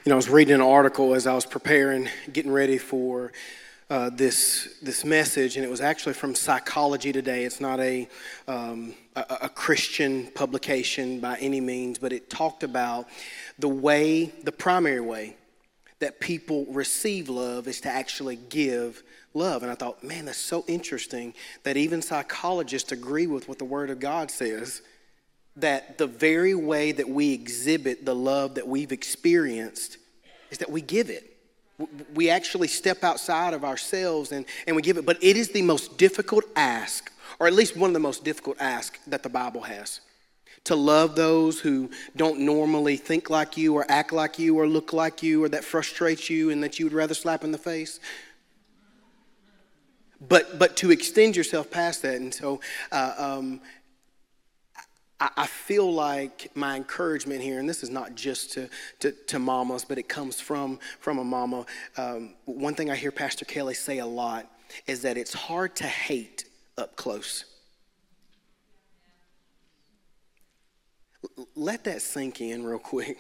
[0.03, 3.33] You know, I was reading an article as I was preparing, getting ready for
[3.91, 7.45] uh, this this message, and it was actually from Psychology Today.
[7.45, 8.09] It's not a,
[8.49, 13.09] um, a a Christian publication by any means, but it talked about
[13.59, 15.37] the way, the primary way
[15.99, 19.03] that people receive love is to actually give
[19.35, 19.63] love.
[19.63, 21.35] And I thought, man, that's so interesting
[21.65, 24.81] that even psychologists agree with what the Word of God says
[25.57, 29.99] that the very way that we exhibit the love that we've experienced
[30.51, 31.27] is that we give it.
[32.15, 35.07] We actually step outside of ourselves and, and we give it.
[35.07, 38.57] But it is the most difficult ask, or at least one of the most difficult
[38.61, 40.01] asks that the Bible has.
[40.65, 44.93] To love those who don't normally think like you, or act like you, or look
[44.93, 47.99] like you, or that frustrates you and that you would rather slap in the face
[50.29, 52.61] but but to extend yourself past that and so
[52.93, 53.61] uh, um,
[55.21, 59.85] I feel like my encouragement here, and this is not just to, to, to mamas,
[59.85, 61.67] but it comes from, from a mama.
[61.99, 64.51] Um, one thing I hear Pastor Kelly say a lot
[64.87, 66.47] is that it's hard to hate
[66.79, 67.45] up close.
[71.55, 73.19] Let that sink in real quick.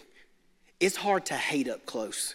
[0.78, 2.34] It's hard to hate up close.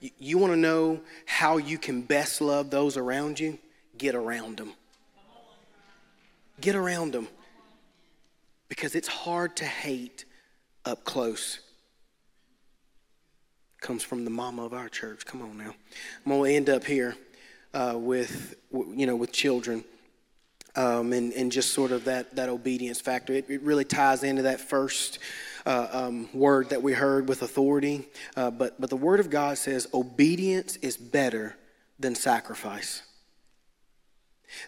[0.00, 3.58] You, you want to know how you can best love those around you?
[3.98, 4.72] Get around them.
[6.62, 7.28] Get around them
[8.70, 10.24] because it's hard to hate
[10.86, 11.60] up close.
[13.82, 15.26] Comes from the mama of our church.
[15.26, 15.74] Come on now.
[16.24, 17.16] I'm going to end up here
[17.74, 19.84] uh, with, you know, with children.
[20.76, 23.32] Um, and, and just sort of that, that obedience factor.
[23.32, 25.18] It, it really ties into that first
[25.66, 28.06] uh, um, word that we heard with authority.
[28.36, 31.56] Uh, but, but the Word of God says obedience is better
[31.98, 33.02] than sacrifice.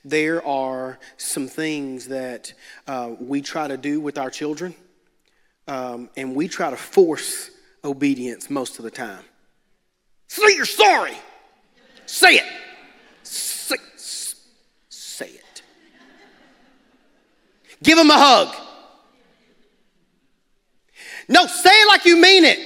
[0.05, 2.53] There are some things that
[2.87, 4.75] uh, we try to do with our children,
[5.69, 7.51] um, and we try to force
[7.85, 9.25] obedience most of the time.
[10.29, 11.17] Say you're sorry.
[12.07, 12.45] Say it.
[13.23, 13.77] Say,
[14.89, 15.63] say it.
[17.83, 18.55] Give them a hug.
[21.29, 22.59] No, say it like you mean it.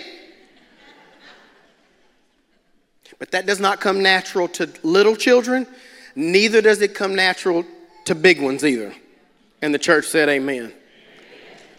[3.19, 5.67] But that does not come natural to little children,
[6.17, 7.65] neither does it come natural
[8.07, 8.93] to big ones either.
[9.63, 10.73] And the church said, Amen.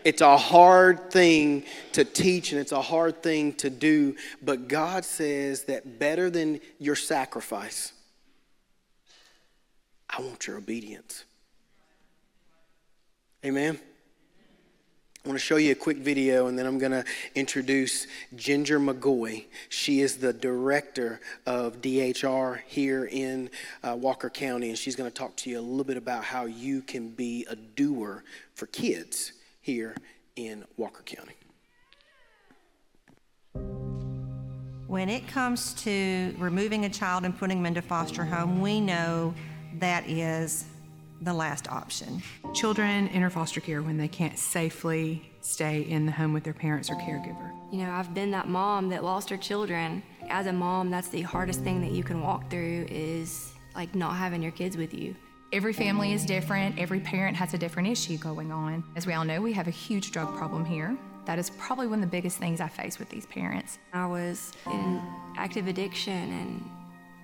[0.05, 5.03] It's a hard thing to teach and it's a hard thing to do, but God
[5.03, 7.91] says that better than your sacrifice,
[10.09, 11.25] I want your obedience.
[13.43, 13.79] Amen.
[15.27, 17.03] I want to show you a quick video and then I'm going to
[17.35, 18.07] introduce
[18.37, 19.43] Ginger McGoy.
[19.67, 23.49] She is the director of DHR here in
[23.83, 26.45] uh, Walker County, and she's going to talk to you a little bit about how
[26.45, 28.23] you can be a doer
[28.55, 29.97] for kids here
[30.37, 31.33] in Walker County.
[34.87, 39.33] When it comes to removing a child and putting them into foster home, we know
[39.79, 40.63] that is
[41.21, 42.21] the last option.
[42.53, 46.89] Children enter foster care when they can't safely stay in the home with their parents
[46.89, 47.51] or caregiver.
[47.71, 50.03] You know, I've been that mom that lost her children.
[50.29, 54.15] As a mom, that's the hardest thing that you can walk through is like not
[54.15, 55.15] having your kids with you.
[55.53, 56.77] Every family is different.
[56.77, 58.83] Every parent has a different issue going on.
[58.97, 60.97] As we all know, we have a huge drug problem here.
[61.25, 63.79] That is probably one of the biggest things I face with these parents.
[63.93, 65.01] I was in
[65.37, 66.69] active addiction and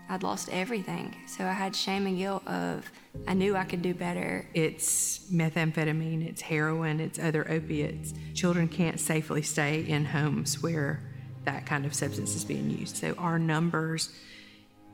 [0.09, 1.15] I'd lost everything.
[1.27, 2.91] So I had shame and guilt of
[3.27, 4.47] I knew I could do better.
[4.53, 8.13] It's methamphetamine, it's heroin, it's other opiates.
[8.33, 11.01] Children can't safely stay in homes where
[11.45, 12.97] that kind of substance is being used.
[12.97, 14.13] So our numbers,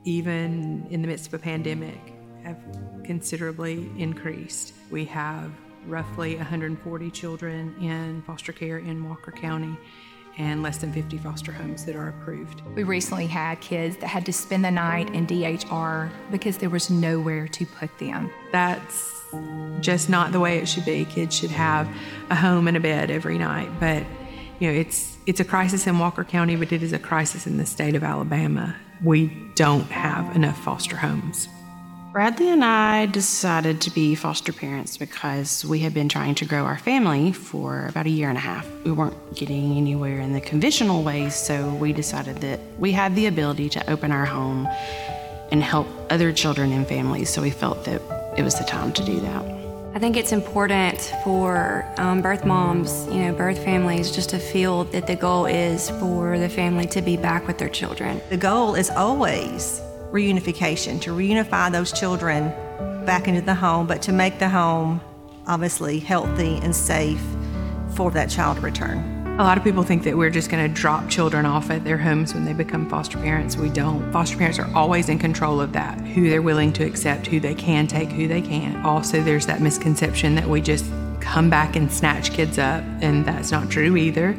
[0.04, 1.98] even in the midst of a pandemic,
[2.44, 2.58] have
[3.04, 4.74] considerably increased.
[4.90, 5.50] We have
[5.86, 9.76] roughly 140 children in foster care in Walker County
[10.40, 12.62] and less than 50 foster homes that are approved.
[12.74, 16.88] We recently had kids that had to spend the night in DHR because there was
[16.88, 18.32] nowhere to put them.
[18.50, 19.12] That's
[19.80, 21.04] just not the way it should be.
[21.04, 21.86] Kids should have
[22.30, 24.02] a home and a bed every night, but
[24.58, 27.58] you know, it's it's a crisis in Walker County, but it is a crisis in
[27.58, 28.74] the state of Alabama.
[29.04, 31.48] We don't have enough foster homes.
[32.12, 36.64] Bradley and I decided to be foster parents because we had been trying to grow
[36.64, 38.68] our family for about a year and a half.
[38.82, 43.26] We weren't getting anywhere in the conventional ways, so we decided that we had the
[43.26, 44.66] ability to open our home
[45.52, 48.02] and help other children and families, so we felt that
[48.36, 49.44] it was the time to do that.
[49.94, 54.82] I think it's important for um, birth moms, you know, birth families, just to feel
[54.86, 58.20] that the goal is for the family to be back with their children.
[58.30, 59.80] The goal is always
[60.12, 62.50] reunification, to reunify those children
[63.04, 65.00] back into the home, but to make the home
[65.46, 67.22] obviously healthy and safe
[67.94, 69.16] for that child to return.
[69.38, 71.96] A lot of people think that we're just going to drop children off at their
[71.96, 73.56] homes when they become foster parents.
[73.56, 74.12] We don't.
[74.12, 77.54] Foster parents are always in control of that who they're willing to accept, who they
[77.54, 78.84] can take, who they can't.
[78.84, 80.84] Also, there's that misconception that we just
[81.20, 84.38] come back and snatch kids up, and that's not true either.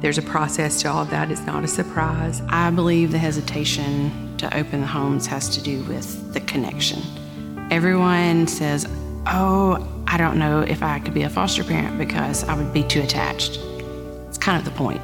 [0.00, 2.40] There's a process to all of that, it's not a surprise.
[2.48, 7.02] I believe the hesitation to open the homes has to do with the connection.
[7.70, 8.88] Everyone says,
[9.26, 12.82] Oh, I don't know if I could be a foster parent because I would be
[12.82, 13.58] too attached.
[14.28, 15.00] It's kind of the point.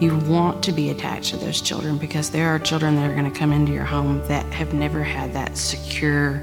[0.00, 3.32] You want to be attached to those children because there are children that are going
[3.32, 6.42] to come into your home that have never had that secure,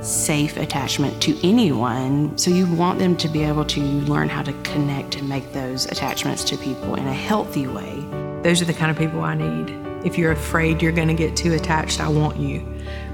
[0.00, 2.36] safe attachment to anyone.
[2.38, 5.86] So you want them to be able to learn how to connect and make those
[5.86, 8.06] attachments to people in a healthy way.
[8.42, 9.83] Those are the kind of people I need.
[10.04, 12.60] If you're afraid you're going to get too attached, I want you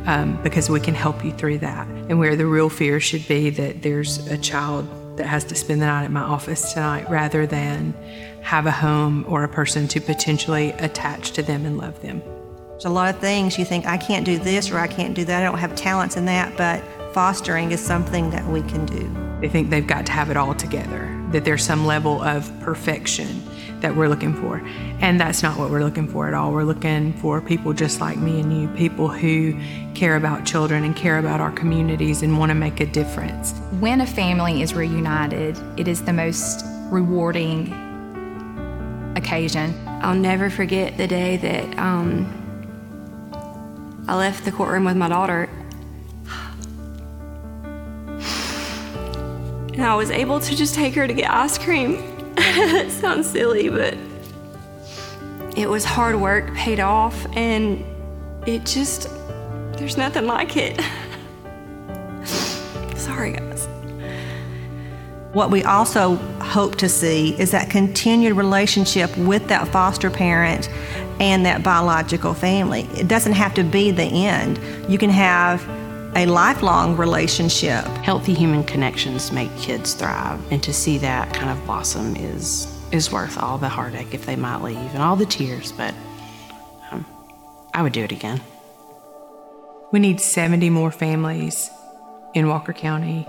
[0.06, 1.86] um, because we can help you through that.
[1.86, 5.82] And where the real fear should be that there's a child that has to spend
[5.82, 7.94] the night at my office tonight rather than
[8.42, 12.22] have a home or a person to potentially attach to them and love them.
[12.70, 15.24] There's a lot of things you think, I can't do this or I can't do
[15.26, 16.82] that, I don't have talents in that, but
[17.12, 19.14] fostering is something that we can do.
[19.40, 23.42] They think they've got to have it all together, that there's some level of perfection
[23.80, 24.62] that we're looking for.
[25.00, 26.52] And that's not what we're looking for at all.
[26.52, 29.58] We're looking for people just like me and you, people who
[29.94, 33.52] care about children and care about our communities and want to make a difference.
[33.80, 37.72] When a family is reunited, it is the most rewarding
[39.16, 39.74] occasion.
[40.02, 42.36] I'll never forget the day that um,
[44.06, 45.48] I left the courtroom with my daughter.
[49.72, 52.19] And I was able to just take her to get ice cream.
[52.56, 53.96] It sounds silly, but
[55.56, 57.84] it was hard work paid off, and
[58.46, 59.08] it just,
[59.78, 60.80] there's nothing like it.
[62.96, 63.68] Sorry, guys.
[65.32, 70.68] What we also hope to see is that continued relationship with that foster parent
[71.20, 72.82] and that biological family.
[72.94, 74.58] It doesn't have to be the end.
[74.90, 75.64] You can have
[76.16, 77.84] a lifelong relationship.
[78.02, 83.12] Healthy human connections make kids thrive, and to see that kind of blossom is is
[83.12, 85.72] worth all the heartache if they might leave and all the tears.
[85.72, 85.94] But
[86.90, 87.06] um,
[87.72, 88.40] I would do it again.
[89.92, 91.70] We need 70 more families
[92.34, 93.26] in Walker County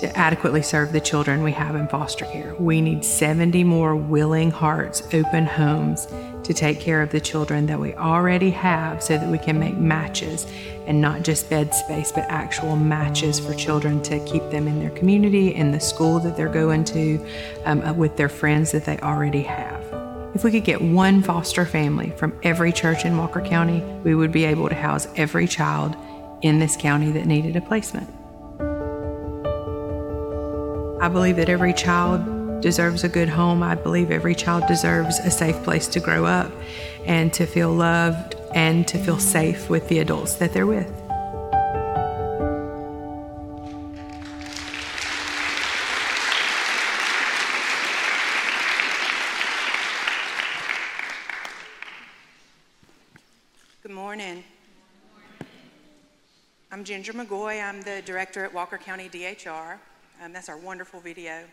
[0.00, 2.54] to adequately serve the children we have in foster care.
[2.58, 6.06] We need 70 more willing hearts, open homes
[6.44, 9.76] to take care of the children that we already have so that we can make
[9.76, 10.46] matches
[10.86, 14.90] and not just bed space, but actual matches for children to keep them in their
[14.90, 17.24] community, in the school that they're going to,
[17.64, 19.82] um, uh, with their friends that they already have.
[20.34, 24.32] If we could get one foster family from every church in Walker County, we would
[24.32, 25.96] be able to house every child
[26.42, 28.08] in this county that needed a placement.
[31.04, 33.62] I believe that every child deserves a good home.
[33.62, 36.50] I believe every child deserves a safe place to grow up
[37.04, 40.88] and to feel loved and to feel safe with the adults that they're with.
[53.82, 54.42] Good morning.
[56.72, 57.62] I'm Ginger McGoy.
[57.62, 59.76] I'm the director at Walker County DHR.
[60.22, 61.44] Um, that's our wonderful video.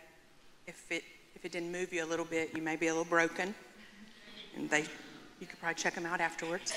[0.68, 1.04] If it
[1.36, 3.56] if it didn't move you a little bit, you may be a little broken,
[4.56, 4.82] and they
[5.40, 6.74] you could probably check them out afterwards.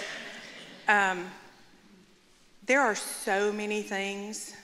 [0.88, 1.26] Um,
[2.66, 4.54] there are so many things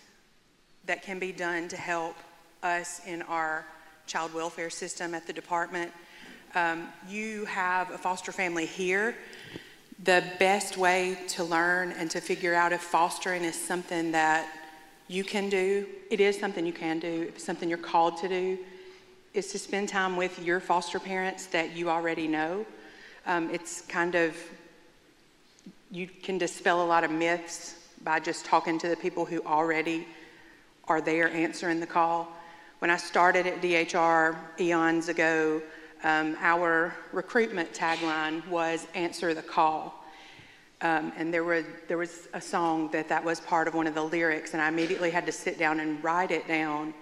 [0.87, 2.16] that can be done to help
[2.62, 3.66] us in our
[4.07, 5.93] child welfare system at the department.
[6.55, 9.14] Um, you have a foster family here.
[10.03, 14.49] The best way to learn and to figure out if fostering is something that
[15.11, 18.57] you can do, it is something you can do, it's something you're called to do,
[19.35, 22.65] is to spend time with your foster parents that you already know.
[23.27, 24.37] Um, it's kind of,
[25.91, 30.07] you can dispel a lot of myths by just talking to the people who already
[30.87, 32.29] are there answering the call.
[32.79, 35.61] When I started at DHR eons ago,
[36.05, 39.99] um, our recruitment tagline was answer the call.
[40.83, 43.95] Um, and there, were, there was a song that that was part of one of
[43.95, 46.95] the lyrics, and I immediately had to sit down and write it down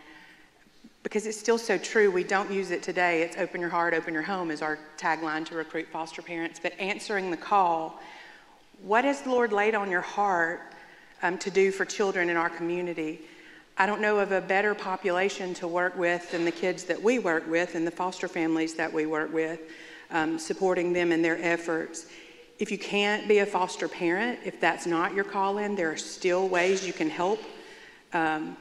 [1.05, 2.11] because it's still so true.
[2.11, 3.23] We don't use it today.
[3.23, 6.59] It's open your heart, open your home is our tagline to recruit foster parents.
[6.61, 8.01] But answering the call,
[8.83, 10.61] what has the Lord laid on your heart
[11.23, 13.21] um, to do for children in our community?
[13.77, 17.21] I don't know of a better population to work with than the kids that we
[17.21, 19.61] work with and the foster families that we work with,
[20.11, 22.07] um, supporting them in their efforts.
[22.59, 26.49] If you can't be a foster parent, if that's not your calling, there are still
[26.49, 27.41] ways you can help.
[28.13, 28.57] Um,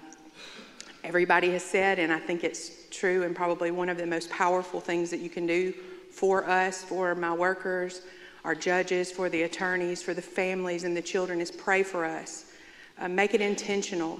[1.03, 4.79] everybody has said, and I think it's true, and probably one of the most powerful
[4.79, 5.73] things that you can do
[6.11, 8.03] for us, for my workers,
[8.45, 12.51] our judges, for the attorneys, for the families and the children is pray for us.
[12.99, 14.19] Uh, make it intentional.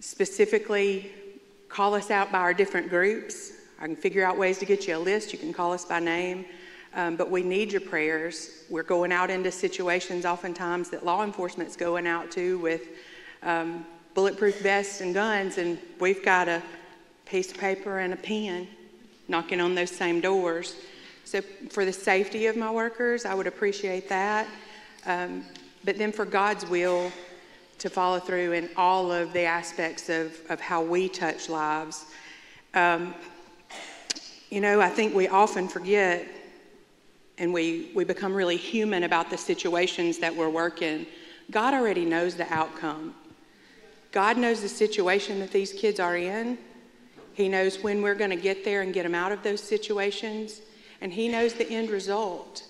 [0.00, 1.12] Specifically,
[1.68, 3.52] call us out by our different groups.
[3.80, 5.32] I can figure out ways to get you a list.
[5.32, 6.46] You can call us by name.
[6.98, 8.64] Um, but we need your prayers.
[8.68, 12.88] We're going out into situations oftentimes that law enforcement's going out to with
[13.44, 16.60] um, bulletproof vests and guns, and we've got a
[17.24, 18.66] piece of paper and a pen
[19.28, 20.74] knocking on those same doors.
[21.24, 21.40] So,
[21.70, 24.48] for the safety of my workers, I would appreciate that.
[25.06, 25.44] Um,
[25.84, 27.12] but then, for God's will
[27.78, 32.06] to follow through in all of the aspects of, of how we touch lives.
[32.74, 33.14] Um,
[34.50, 36.26] you know, I think we often forget
[37.38, 41.06] and we, we become really human about the situations that we're working.
[41.50, 43.14] God already knows the outcome.
[44.10, 46.58] God knows the situation that these kids are in.
[47.34, 50.60] He knows when we're going to get there and get them out of those situations.
[51.00, 52.64] And He knows the end result.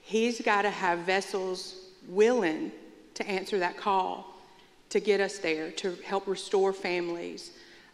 [0.00, 1.76] He's got to have vessels
[2.08, 2.70] willing
[3.14, 4.38] to answer that call,
[4.90, 7.52] to get us there, to help restore families,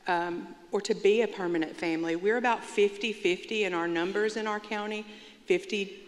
[0.08, 2.16] um, or to be a permanent family.
[2.16, 5.06] We're about 50 50 in our numbers in our county.
[5.50, 5.98] 50,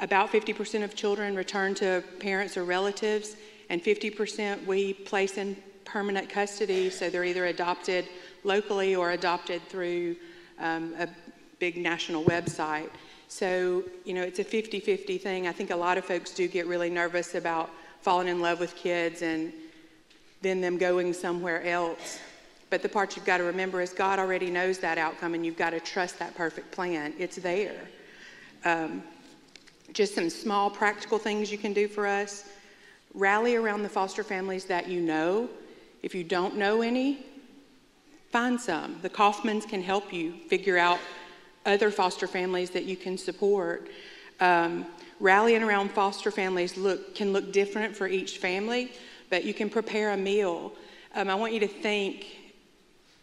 [0.00, 3.36] about 50% of children return to parents or relatives,
[3.70, 5.56] and 50% we place in
[5.86, 8.04] permanent custody, so they're either adopted
[8.44, 10.14] locally or adopted through
[10.58, 11.08] um, a
[11.58, 12.90] big national website.
[13.28, 15.46] So, you know, it's a 50 50 thing.
[15.46, 17.70] I think a lot of folks do get really nervous about
[18.02, 19.54] falling in love with kids and
[20.42, 22.18] then them going somewhere else.
[22.68, 25.56] But the part you've got to remember is God already knows that outcome, and you've
[25.56, 27.14] got to trust that perfect plan.
[27.18, 27.80] It's there.
[28.64, 29.02] Um,
[29.92, 32.44] just some small practical things you can do for us.
[33.14, 35.48] Rally around the foster families that you know.
[36.02, 37.24] If you don't know any,
[38.30, 38.98] find some.
[39.02, 40.98] The Kaufmans can help you figure out
[41.64, 43.88] other foster families that you can support.
[44.40, 44.86] Um,
[45.18, 48.92] rallying around foster families look, can look different for each family,
[49.30, 50.72] but you can prepare a meal.
[51.14, 52.26] Um, I want you to think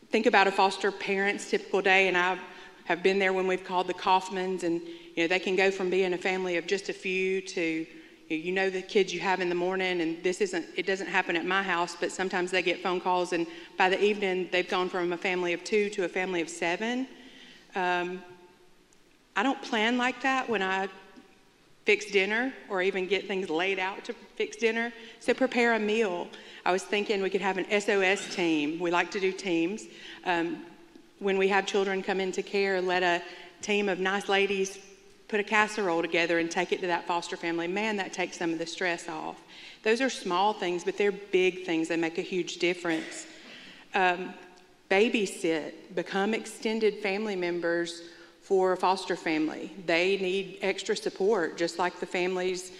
[0.09, 2.37] think about a foster parent's typical day, and I
[2.85, 4.79] have been there when we've called the Kaufmans, and
[5.15, 7.85] you know they can go from being a family of just a few to
[8.29, 11.35] you know the kids you have in the morning and this isn't it doesn't happen
[11.35, 13.45] at my house but sometimes they get phone calls and
[13.77, 17.07] by the evening they've gone from a family of two to a family of seven.
[17.75, 18.21] Um,
[19.35, 20.87] i don't plan like that when i
[21.85, 24.93] fix dinner or even get things laid out to fix dinner.
[25.19, 26.27] So prepare a meal.
[26.65, 28.79] I was thinking we could have an sos team.
[28.79, 29.83] We like to do teams.
[30.25, 30.65] Um,
[31.19, 33.21] when we have children come into care let a
[33.61, 34.77] team of nice ladies
[35.33, 38.53] put a casserole together and take it to that foster family, man, that takes some
[38.53, 39.41] of the stress off.
[39.81, 41.87] Those are small things, but they're big things.
[41.87, 43.25] They make a huge difference.
[43.95, 44.35] Um,
[44.91, 48.03] babysit, become extended family members
[48.43, 49.71] for a foster family.
[49.87, 52.71] They need extra support, just like the families,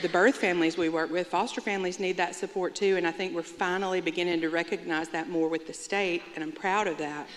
[0.00, 1.26] the birth families we work with.
[1.26, 5.28] Foster families need that support too, and I think we're finally beginning to recognize that
[5.28, 7.28] more with the state, and I'm proud of that.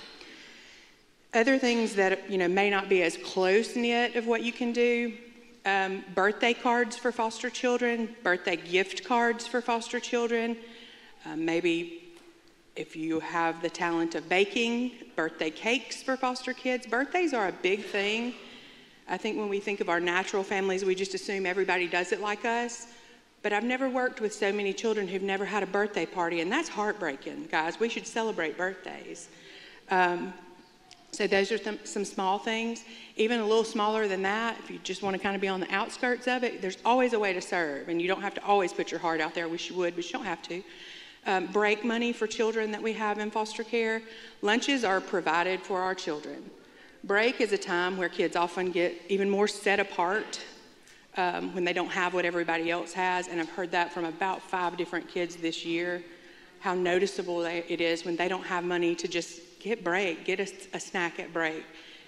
[1.36, 4.72] Other things that you know may not be as close knit of what you can
[4.72, 5.18] do.
[5.66, 10.56] Um, birthday cards for foster children, birthday gift cards for foster children.
[11.26, 12.04] Um, maybe
[12.78, 16.88] if you have the talent of baking, birthday cakes for foster kids.
[16.88, 18.34] Birthdays are a big thing.
[19.10, 22.22] I think when we think of our natural families, we just assume everybody does it
[22.22, 22.88] like us.
[23.42, 26.50] But I've never worked with so many children who've never had a birthday party, and
[26.50, 27.78] that's heartbreaking, guys.
[27.78, 29.28] We should celebrate birthdays.
[29.92, 30.34] Um,
[31.16, 32.84] so those are some, some small things.
[33.16, 35.62] Even a little smaller than that, if you just want to kind of be on
[35.62, 38.44] the outskirts of it, there's always a way to serve, and you don't have to
[38.44, 39.46] always put your heart out there.
[39.46, 40.62] I wish you would, but you don't have to.
[41.26, 44.02] Um, break money for children that we have in foster care.
[44.42, 46.50] Lunches are provided for our children.
[47.04, 50.42] Break is a time where kids often get even more set apart
[51.18, 54.42] um, when they don't have what everybody else has, and I've heard that from about
[54.42, 56.04] five different kids this year.
[56.60, 60.48] How noticeable it is when they don't have money to just get break, get a,
[60.76, 61.66] a snack at break.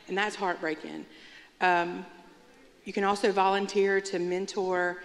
[0.07, 1.05] And that's heartbreaking.
[1.59, 2.05] Um,
[2.85, 5.01] you can also volunteer to mentor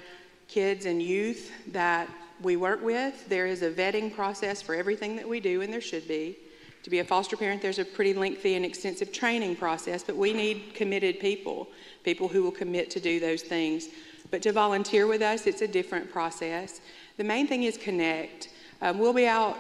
[0.49, 2.11] kids and youth that
[2.43, 3.27] we work with.
[3.29, 6.37] There is a vetting process for everything that we do, and there should be.
[6.83, 10.35] To be a foster parent, there's a pretty lengthy and extensive training process, but we
[10.35, 11.69] need committed people,
[12.05, 13.89] people who will commit to do those things.
[14.31, 16.83] But to volunteer with us, it's a different process.
[17.17, 18.51] The main thing is connect.
[18.83, 19.59] Um, we'll be out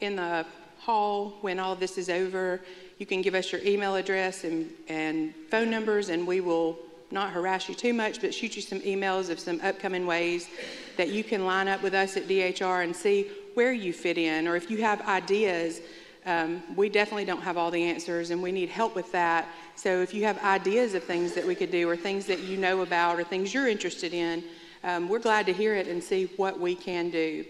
[0.00, 0.44] in the
[0.82, 2.60] hall when all this is over.
[2.98, 6.76] You can give us your email address and, and phone numbers, and we will
[7.12, 10.48] not harass you too much, but shoot you some emails of some upcoming ways
[10.96, 14.48] that you can line up with us at DHR and see where you fit in,
[14.48, 15.80] or if you have ideas.
[16.24, 19.48] Um, we definitely don't have all the answers, and we need help with that.
[19.76, 22.56] So if you have ideas of things that we could do, or things that you
[22.56, 24.42] know about, or things you're interested in,
[24.84, 27.44] um, we're glad to hear it and see what we can do.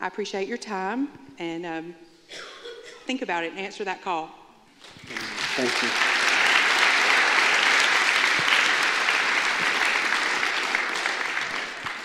[0.00, 1.08] I appreciate your time,
[1.38, 1.94] and um,
[3.06, 4.30] think about it and answer that call.
[5.54, 5.88] Thank you.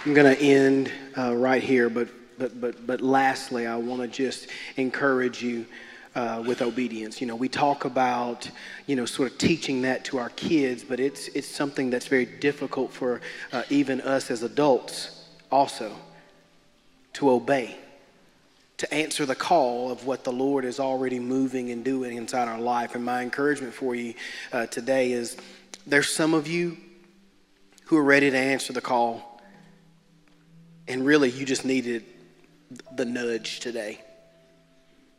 [0.05, 4.07] I'm going to end uh, right here, but, but, but, but lastly, I want to
[4.07, 5.65] just encourage you
[6.15, 7.21] uh, with obedience.
[7.21, 8.49] You know, we talk about,
[8.85, 12.25] you know, sort of teaching that to our kids, but it's, it's something that's very
[12.25, 13.21] difficult for
[13.51, 15.93] uh, even us as adults also
[17.13, 17.77] to obey
[18.77, 22.59] to answer the call of what the Lord is already moving and doing inside our
[22.59, 22.93] life.
[22.93, 24.13] And my encouragement for you
[24.53, 25.35] uh, today is
[25.87, 26.77] there's some of you
[27.85, 29.41] who are ready to answer the call,
[30.87, 32.03] and really you just needed
[32.95, 33.99] the nudge today.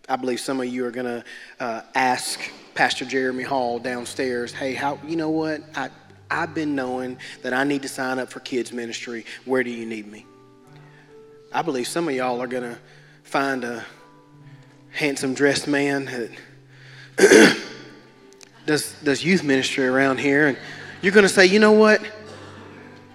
[0.09, 1.25] I believe some of you are going to
[1.61, 2.41] uh, ask
[2.75, 5.63] Pastor Jeremy Hall downstairs, hey, how, you know what?
[5.75, 5.91] I,
[6.31, 9.25] I've been knowing that I need to sign up for kids' ministry.
[9.45, 10.25] Where do you need me?
[11.53, 12.79] I believe some of y'all are going to
[13.29, 13.85] find a
[14.91, 16.07] handsome dressed man
[17.19, 17.59] that
[18.67, 20.59] does, does youth ministry around here, and
[21.03, 22.01] you're going to say, you know what?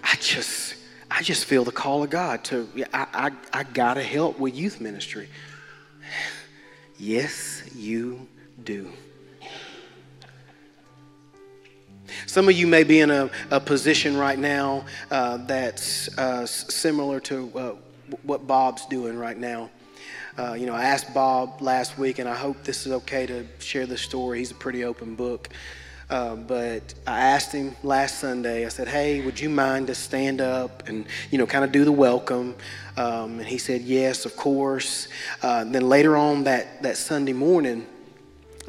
[0.04, 0.76] I just,
[1.10, 4.56] I just feel the call of God to, I, I, I got to help with
[4.56, 5.30] youth ministry.
[7.00, 8.28] Yes, you
[8.64, 8.90] do.
[12.28, 17.20] Some of you may be in a, a position right now uh, that's uh, similar
[17.22, 17.76] to uh,
[18.22, 19.72] what Bob's doing right now.
[20.36, 23.46] Uh, you know, I asked Bob last week, and I hope this is okay to
[23.60, 24.40] share this story.
[24.40, 25.50] He's a pretty open book.
[26.10, 30.42] Uh, but I asked him last Sunday, I said, hey, would you mind to stand
[30.42, 32.56] up and, you know, kind of do the welcome?
[32.98, 35.08] Um, and he said, yes, of course.
[35.44, 37.86] Uh, then later on that, that Sunday morning,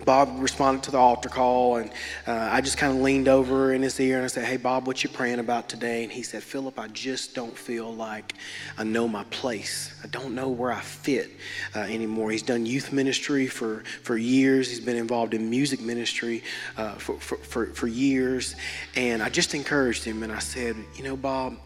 [0.05, 1.91] Bob responded to the altar call, and
[2.27, 4.87] uh, I just kind of leaned over in his ear and I said, Hey, Bob,
[4.87, 6.03] what you praying about today?
[6.03, 8.35] And he said, Philip, I just don't feel like
[8.77, 9.95] I know my place.
[10.03, 11.31] I don't know where I fit
[11.77, 12.33] uh, anymore.
[12.33, 16.43] He's done youth ministry for, for years, he's been involved in music ministry
[16.77, 18.57] uh, for, for, for, for years.
[18.97, 21.57] And I just encouraged him, and I said, You know, Bob,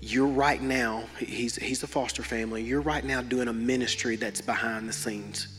[0.00, 4.40] you're right now, he's, he's a foster family, you're right now doing a ministry that's
[4.40, 5.57] behind the scenes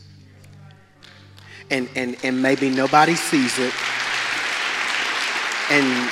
[1.70, 3.72] and, and, and maybe nobody sees it.
[5.70, 6.10] And,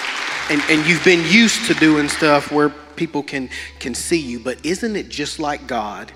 [0.50, 4.64] and, and you've been used to doing stuff where people can, can see you, but
[4.64, 6.12] isn't it just like God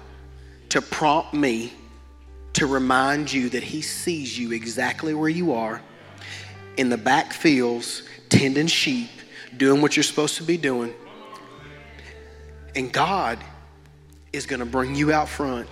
[0.69, 1.73] to prompt me
[2.55, 5.83] to remind you that He sees you exactly where you are
[6.77, 9.11] in the back fields, tending sheep,
[9.57, 10.95] doing what you're supposed to be doing?
[12.75, 13.39] And God
[14.33, 15.69] is going to bring you out front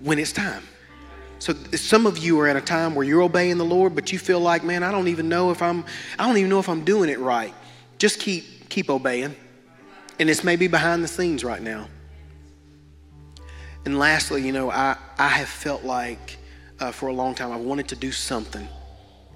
[0.00, 0.62] when it's time.
[1.40, 4.18] So some of you are at a time where you're obeying the Lord, but you
[4.18, 5.84] feel like, man, I don't even know if I'm
[6.18, 7.54] I don't even know if I'm doing it right.
[7.98, 9.34] Just keep keep obeying.
[10.18, 11.88] And this may be behind the scenes right now.
[13.86, 16.36] And lastly, you know, I, I have felt like
[16.78, 18.68] uh, for a long time I wanted to do something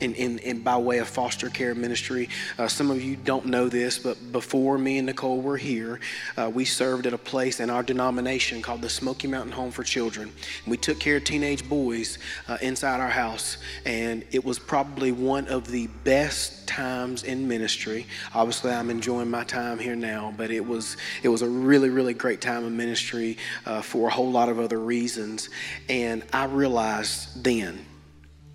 [0.05, 2.29] in, in, in, by way of foster care ministry.
[2.59, 5.99] Uh, some of you don't know this, but before me and Nicole were here,
[6.37, 9.83] uh, we served at a place in our denomination called the Smoky Mountain Home for
[9.83, 10.31] Children.
[10.67, 15.49] We took care of teenage boys uh, inside our house, and it was probably one
[15.49, 18.07] of the best times in ministry.
[18.35, 22.15] Obviously, I'm enjoying my time here now, but it was it was a really really
[22.15, 25.49] great time of ministry uh, for a whole lot of other reasons.
[25.89, 27.87] And I realized then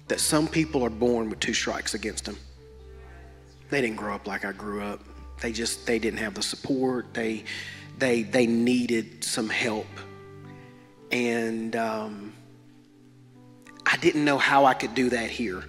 [0.09, 2.37] that some people are born with two strikes against them.
[3.69, 4.99] They didn't grow up like I grew up.
[5.39, 7.13] They just they didn't have the support.
[7.13, 7.45] They
[7.97, 9.87] they they needed some help,
[11.11, 12.33] and um,
[13.85, 15.63] I didn't know how I could do that here.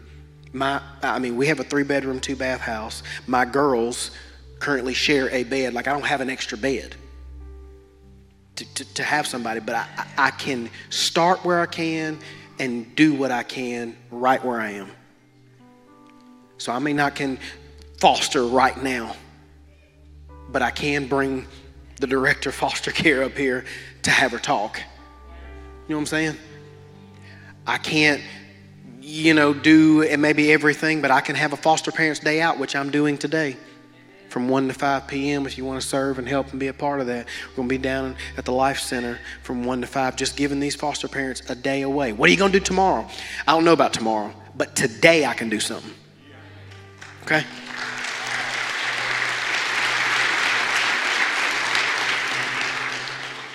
[0.53, 3.03] My I mean, we have a three bedroom, two bath house.
[3.27, 4.11] My girls
[4.59, 5.75] currently share a bed.
[5.75, 6.97] Like I don't have an extra bed.
[8.57, 9.87] To, to, to have somebody, but I,
[10.19, 12.19] I can start where I can
[12.61, 14.91] and do what I can right where I am.
[16.59, 17.39] So I may not can
[17.99, 19.17] foster right now,
[20.53, 21.47] but I can bring
[22.01, 23.65] the director of foster care up here
[24.03, 24.79] to have her talk.
[24.79, 24.85] You
[25.89, 26.37] know what I'm saying?
[27.67, 28.21] I can't,
[29.01, 32.59] you know, do and maybe everything, but I can have a foster parents day out,
[32.59, 33.57] which I'm doing today
[34.31, 35.45] from 1 to 5 p.m.
[35.45, 37.27] if you want to serve and help and be a part of that.
[37.51, 40.61] We're going to be down at the Life Center from 1 to 5, just giving
[40.61, 42.13] these foster parents a day away.
[42.13, 43.09] What are you going to do tomorrow?
[43.47, 45.93] I don't know about tomorrow, but today I can do something.
[47.25, 47.45] Okay?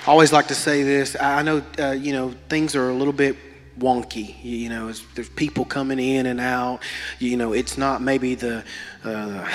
[0.05, 1.15] Always like to say this.
[1.19, 3.37] I know, uh, you know, things are a little bit
[3.79, 4.35] wonky.
[4.43, 6.79] You know, there's people coming in and out.
[7.19, 8.63] You know, it's not maybe the
[9.03, 9.45] uh,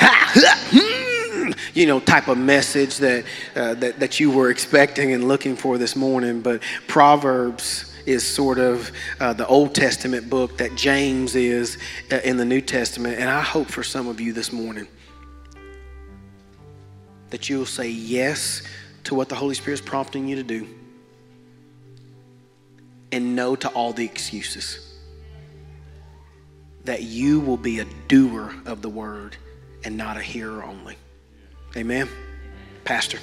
[0.71, 3.25] hmm, you know type of message that,
[3.57, 6.41] uh, that that you were expecting and looking for this morning.
[6.41, 8.91] But Proverbs is sort of
[9.21, 11.79] uh, the Old Testament book that James is
[12.11, 13.19] uh, in the New Testament.
[13.19, 14.87] And I hope for some of you this morning
[17.31, 18.63] that you'll say yes
[19.05, 20.67] to what the Holy Spirit is prompting you to do
[23.13, 24.99] and no to all the excuses.
[26.85, 29.37] That you will be a doer of the word
[29.85, 30.97] and not a hearer only.
[31.77, 32.09] Amen.
[32.85, 33.19] Pastor.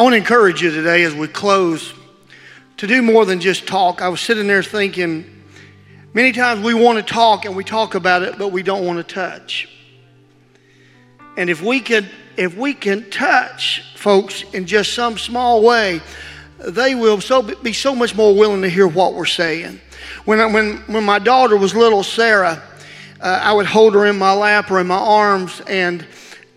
[0.00, 1.92] I want to encourage you today as we close
[2.78, 4.00] to do more than just talk.
[4.00, 5.39] I was sitting there thinking,
[6.12, 8.98] Many times we want to talk and we talk about it, but we don't want
[8.98, 9.68] to touch.
[11.36, 16.00] And if we can, if we can touch folks in just some small way,
[16.58, 19.80] they will so be so much more willing to hear what we're saying.
[20.24, 22.60] When, when, when my daughter was little, Sarah,
[23.20, 26.04] uh, I would hold her in my lap or in my arms, and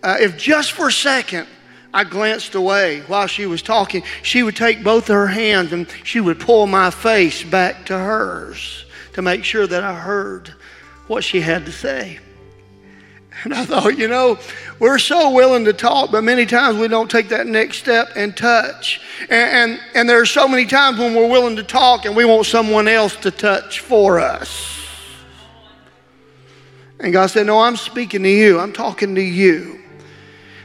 [0.02, 1.46] uh, if just for a second
[1.92, 5.86] I glanced away while she was talking, she would take both of her hands and
[6.02, 8.83] she would pull my face back to hers
[9.14, 10.54] to make sure that I heard
[11.06, 12.18] what she had to say.
[13.42, 14.38] And I thought, you know,
[14.78, 18.36] we're so willing to talk, but many times we don't take that next step and
[18.36, 19.00] touch.
[19.22, 22.24] And, and, and there are so many times when we're willing to talk and we
[22.24, 24.70] want someone else to touch for us.
[27.00, 29.80] And God said, No, I'm speaking to you, I'm talking to you.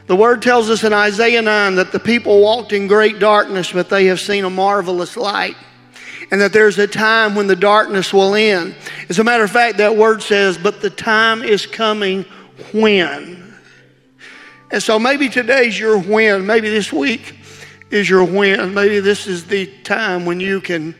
[0.06, 3.88] The word tells us in Isaiah 9 that the people walked in great darkness, but
[3.88, 5.56] they have seen a marvelous light
[6.30, 8.74] and that there's a time when the darkness will end.
[9.08, 12.24] As a matter of fact, that word says, But the time is coming
[12.72, 13.54] when.
[14.70, 16.46] And so maybe today's your when.
[16.46, 17.34] Maybe this week
[17.90, 18.72] is your when.
[18.72, 20.94] Maybe this is the time when you can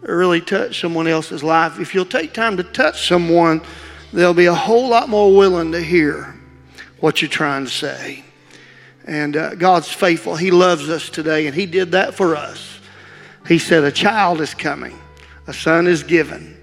[0.00, 1.78] really touch someone else's life.
[1.78, 3.62] If you'll take time to touch someone,
[4.12, 6.34] they'll be a whole lot more willing to hear
[6.98, 8.24] what you're trying to say.
[9.06, 10.34] And uh, God's faithful.
[10.34, 12.80] He loves us today, and He did that for us.
[13.46, 14.98] He said, A child is coming,
[15.46, 16.58] a son is given.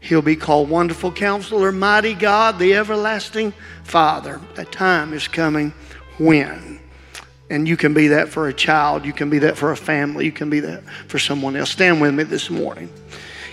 [0.00, 3.52] He'll be called Wonderful Counselor, Mighty God, the Everlasting
[3.84, 4.40] Father.
[4.56, 5.72] A time is coming
[6.18, 6.80] when.
[7.48, 10.24] And you can be that for a child, you can be that for a family,
[10.24, 11.70] you can be that for someone else.
[11.70, 12.88] Stand with me this morning.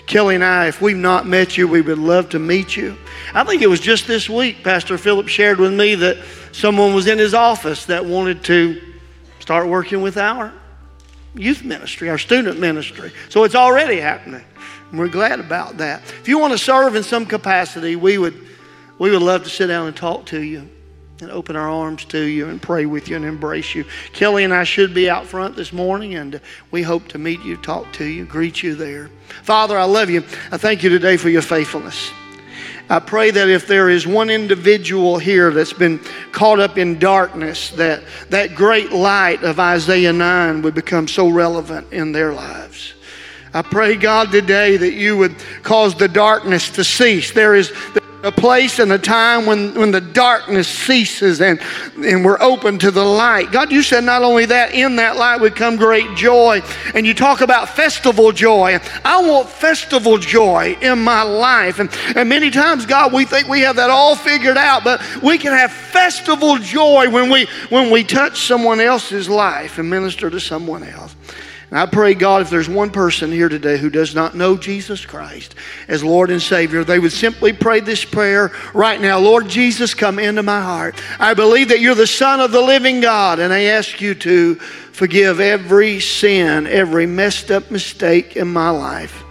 [0.06, 2.96] Kelly and I, if we've not met you, we would love to meet you.
[3.32, 6.16] I think it was just this week, Pastor Philip shared with me that
[6.50, 8.80] someone was in his office that wanted to
[9.38, 10.52] start working with our
[11.34, 13.12] youth ministry, our student ministry.
[13.28, 14.44] So it's already happening.
[14.90, 16.02] And we're glad about that.
[16.20, 18.34] If you want to serve in some capacity, we would,
[18.98, 20.68] we would love to sit down and talk to you
[21.20, 23.84] and open our arms to you and pray with you and embrace you.
[24.12, 27.56] Kelly and I should be out front this morning, and we hope to meet you,
[27.56, 29.10] talk to you, greet you there.
[29.42, 30.24] Father, I love you.
[30.50, 32.10] I thank you today for your faithfulness.
[32.90, 36.00] I pray that if there is one individual here that's been
[36.32, 41.92] caught up in darkness, that that great light of Isaiah 9 would become so relevant
[41.92, 42.94] in their lives.
[43.54, 47.30] I pray, God, today that you would cause the darkness to cease.
[47.30, 47.72] There is
[48.22, 51.60] a place and a time when, when the darkness ceases and,
[51.96, 53.50] and we're open to the light.
[53.50, 56.60] God, you said not only that, in that light would come great joy.
[56.94, 58.78] And you talk about festival joy.
[59.04, 61.78] I want festival joy in my life.
[61.78, 65.38] And, and many times, God, we think we have that all figured out, but we
[65.38, 70.40] can have festival joy when we when we touch someone else's life and minister to
[70.40, 71.14] someone else.
[71.70, 75.06] And I pray, God, if there's one person here today who does not know Jesus
[75.06, 75.54] Christ
[75.86, 80.18] as Lord and Savior, they would simply pray this prayer right now Lord Jesus, come
[80.18, 81.00] into my heart.
[81.20, 84.56] I believe that you're the Son of the living God, and I ask you to
[84.56, 89.22] forgive every sin, every messed up mistake in my life.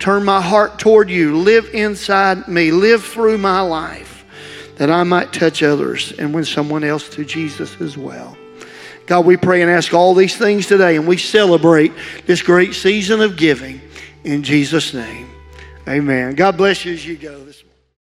[0.00, 1.38] Turn my heart toward you.
[1.38, 2.72] Live inside me.
[2.72, 4.24] Live through my life
[4.76, 8.36] that I might touch others and win someone else to Jesus as well.
[9.06, 11.92] God, we pray and ask all these things today, and we celebrate
[12.26, 13.80] this great season of giving
[14.24, 15.28] in Jesus' name.
[15.86, 16.34] Amen.
[16.34, 17.44] God bless you as you go.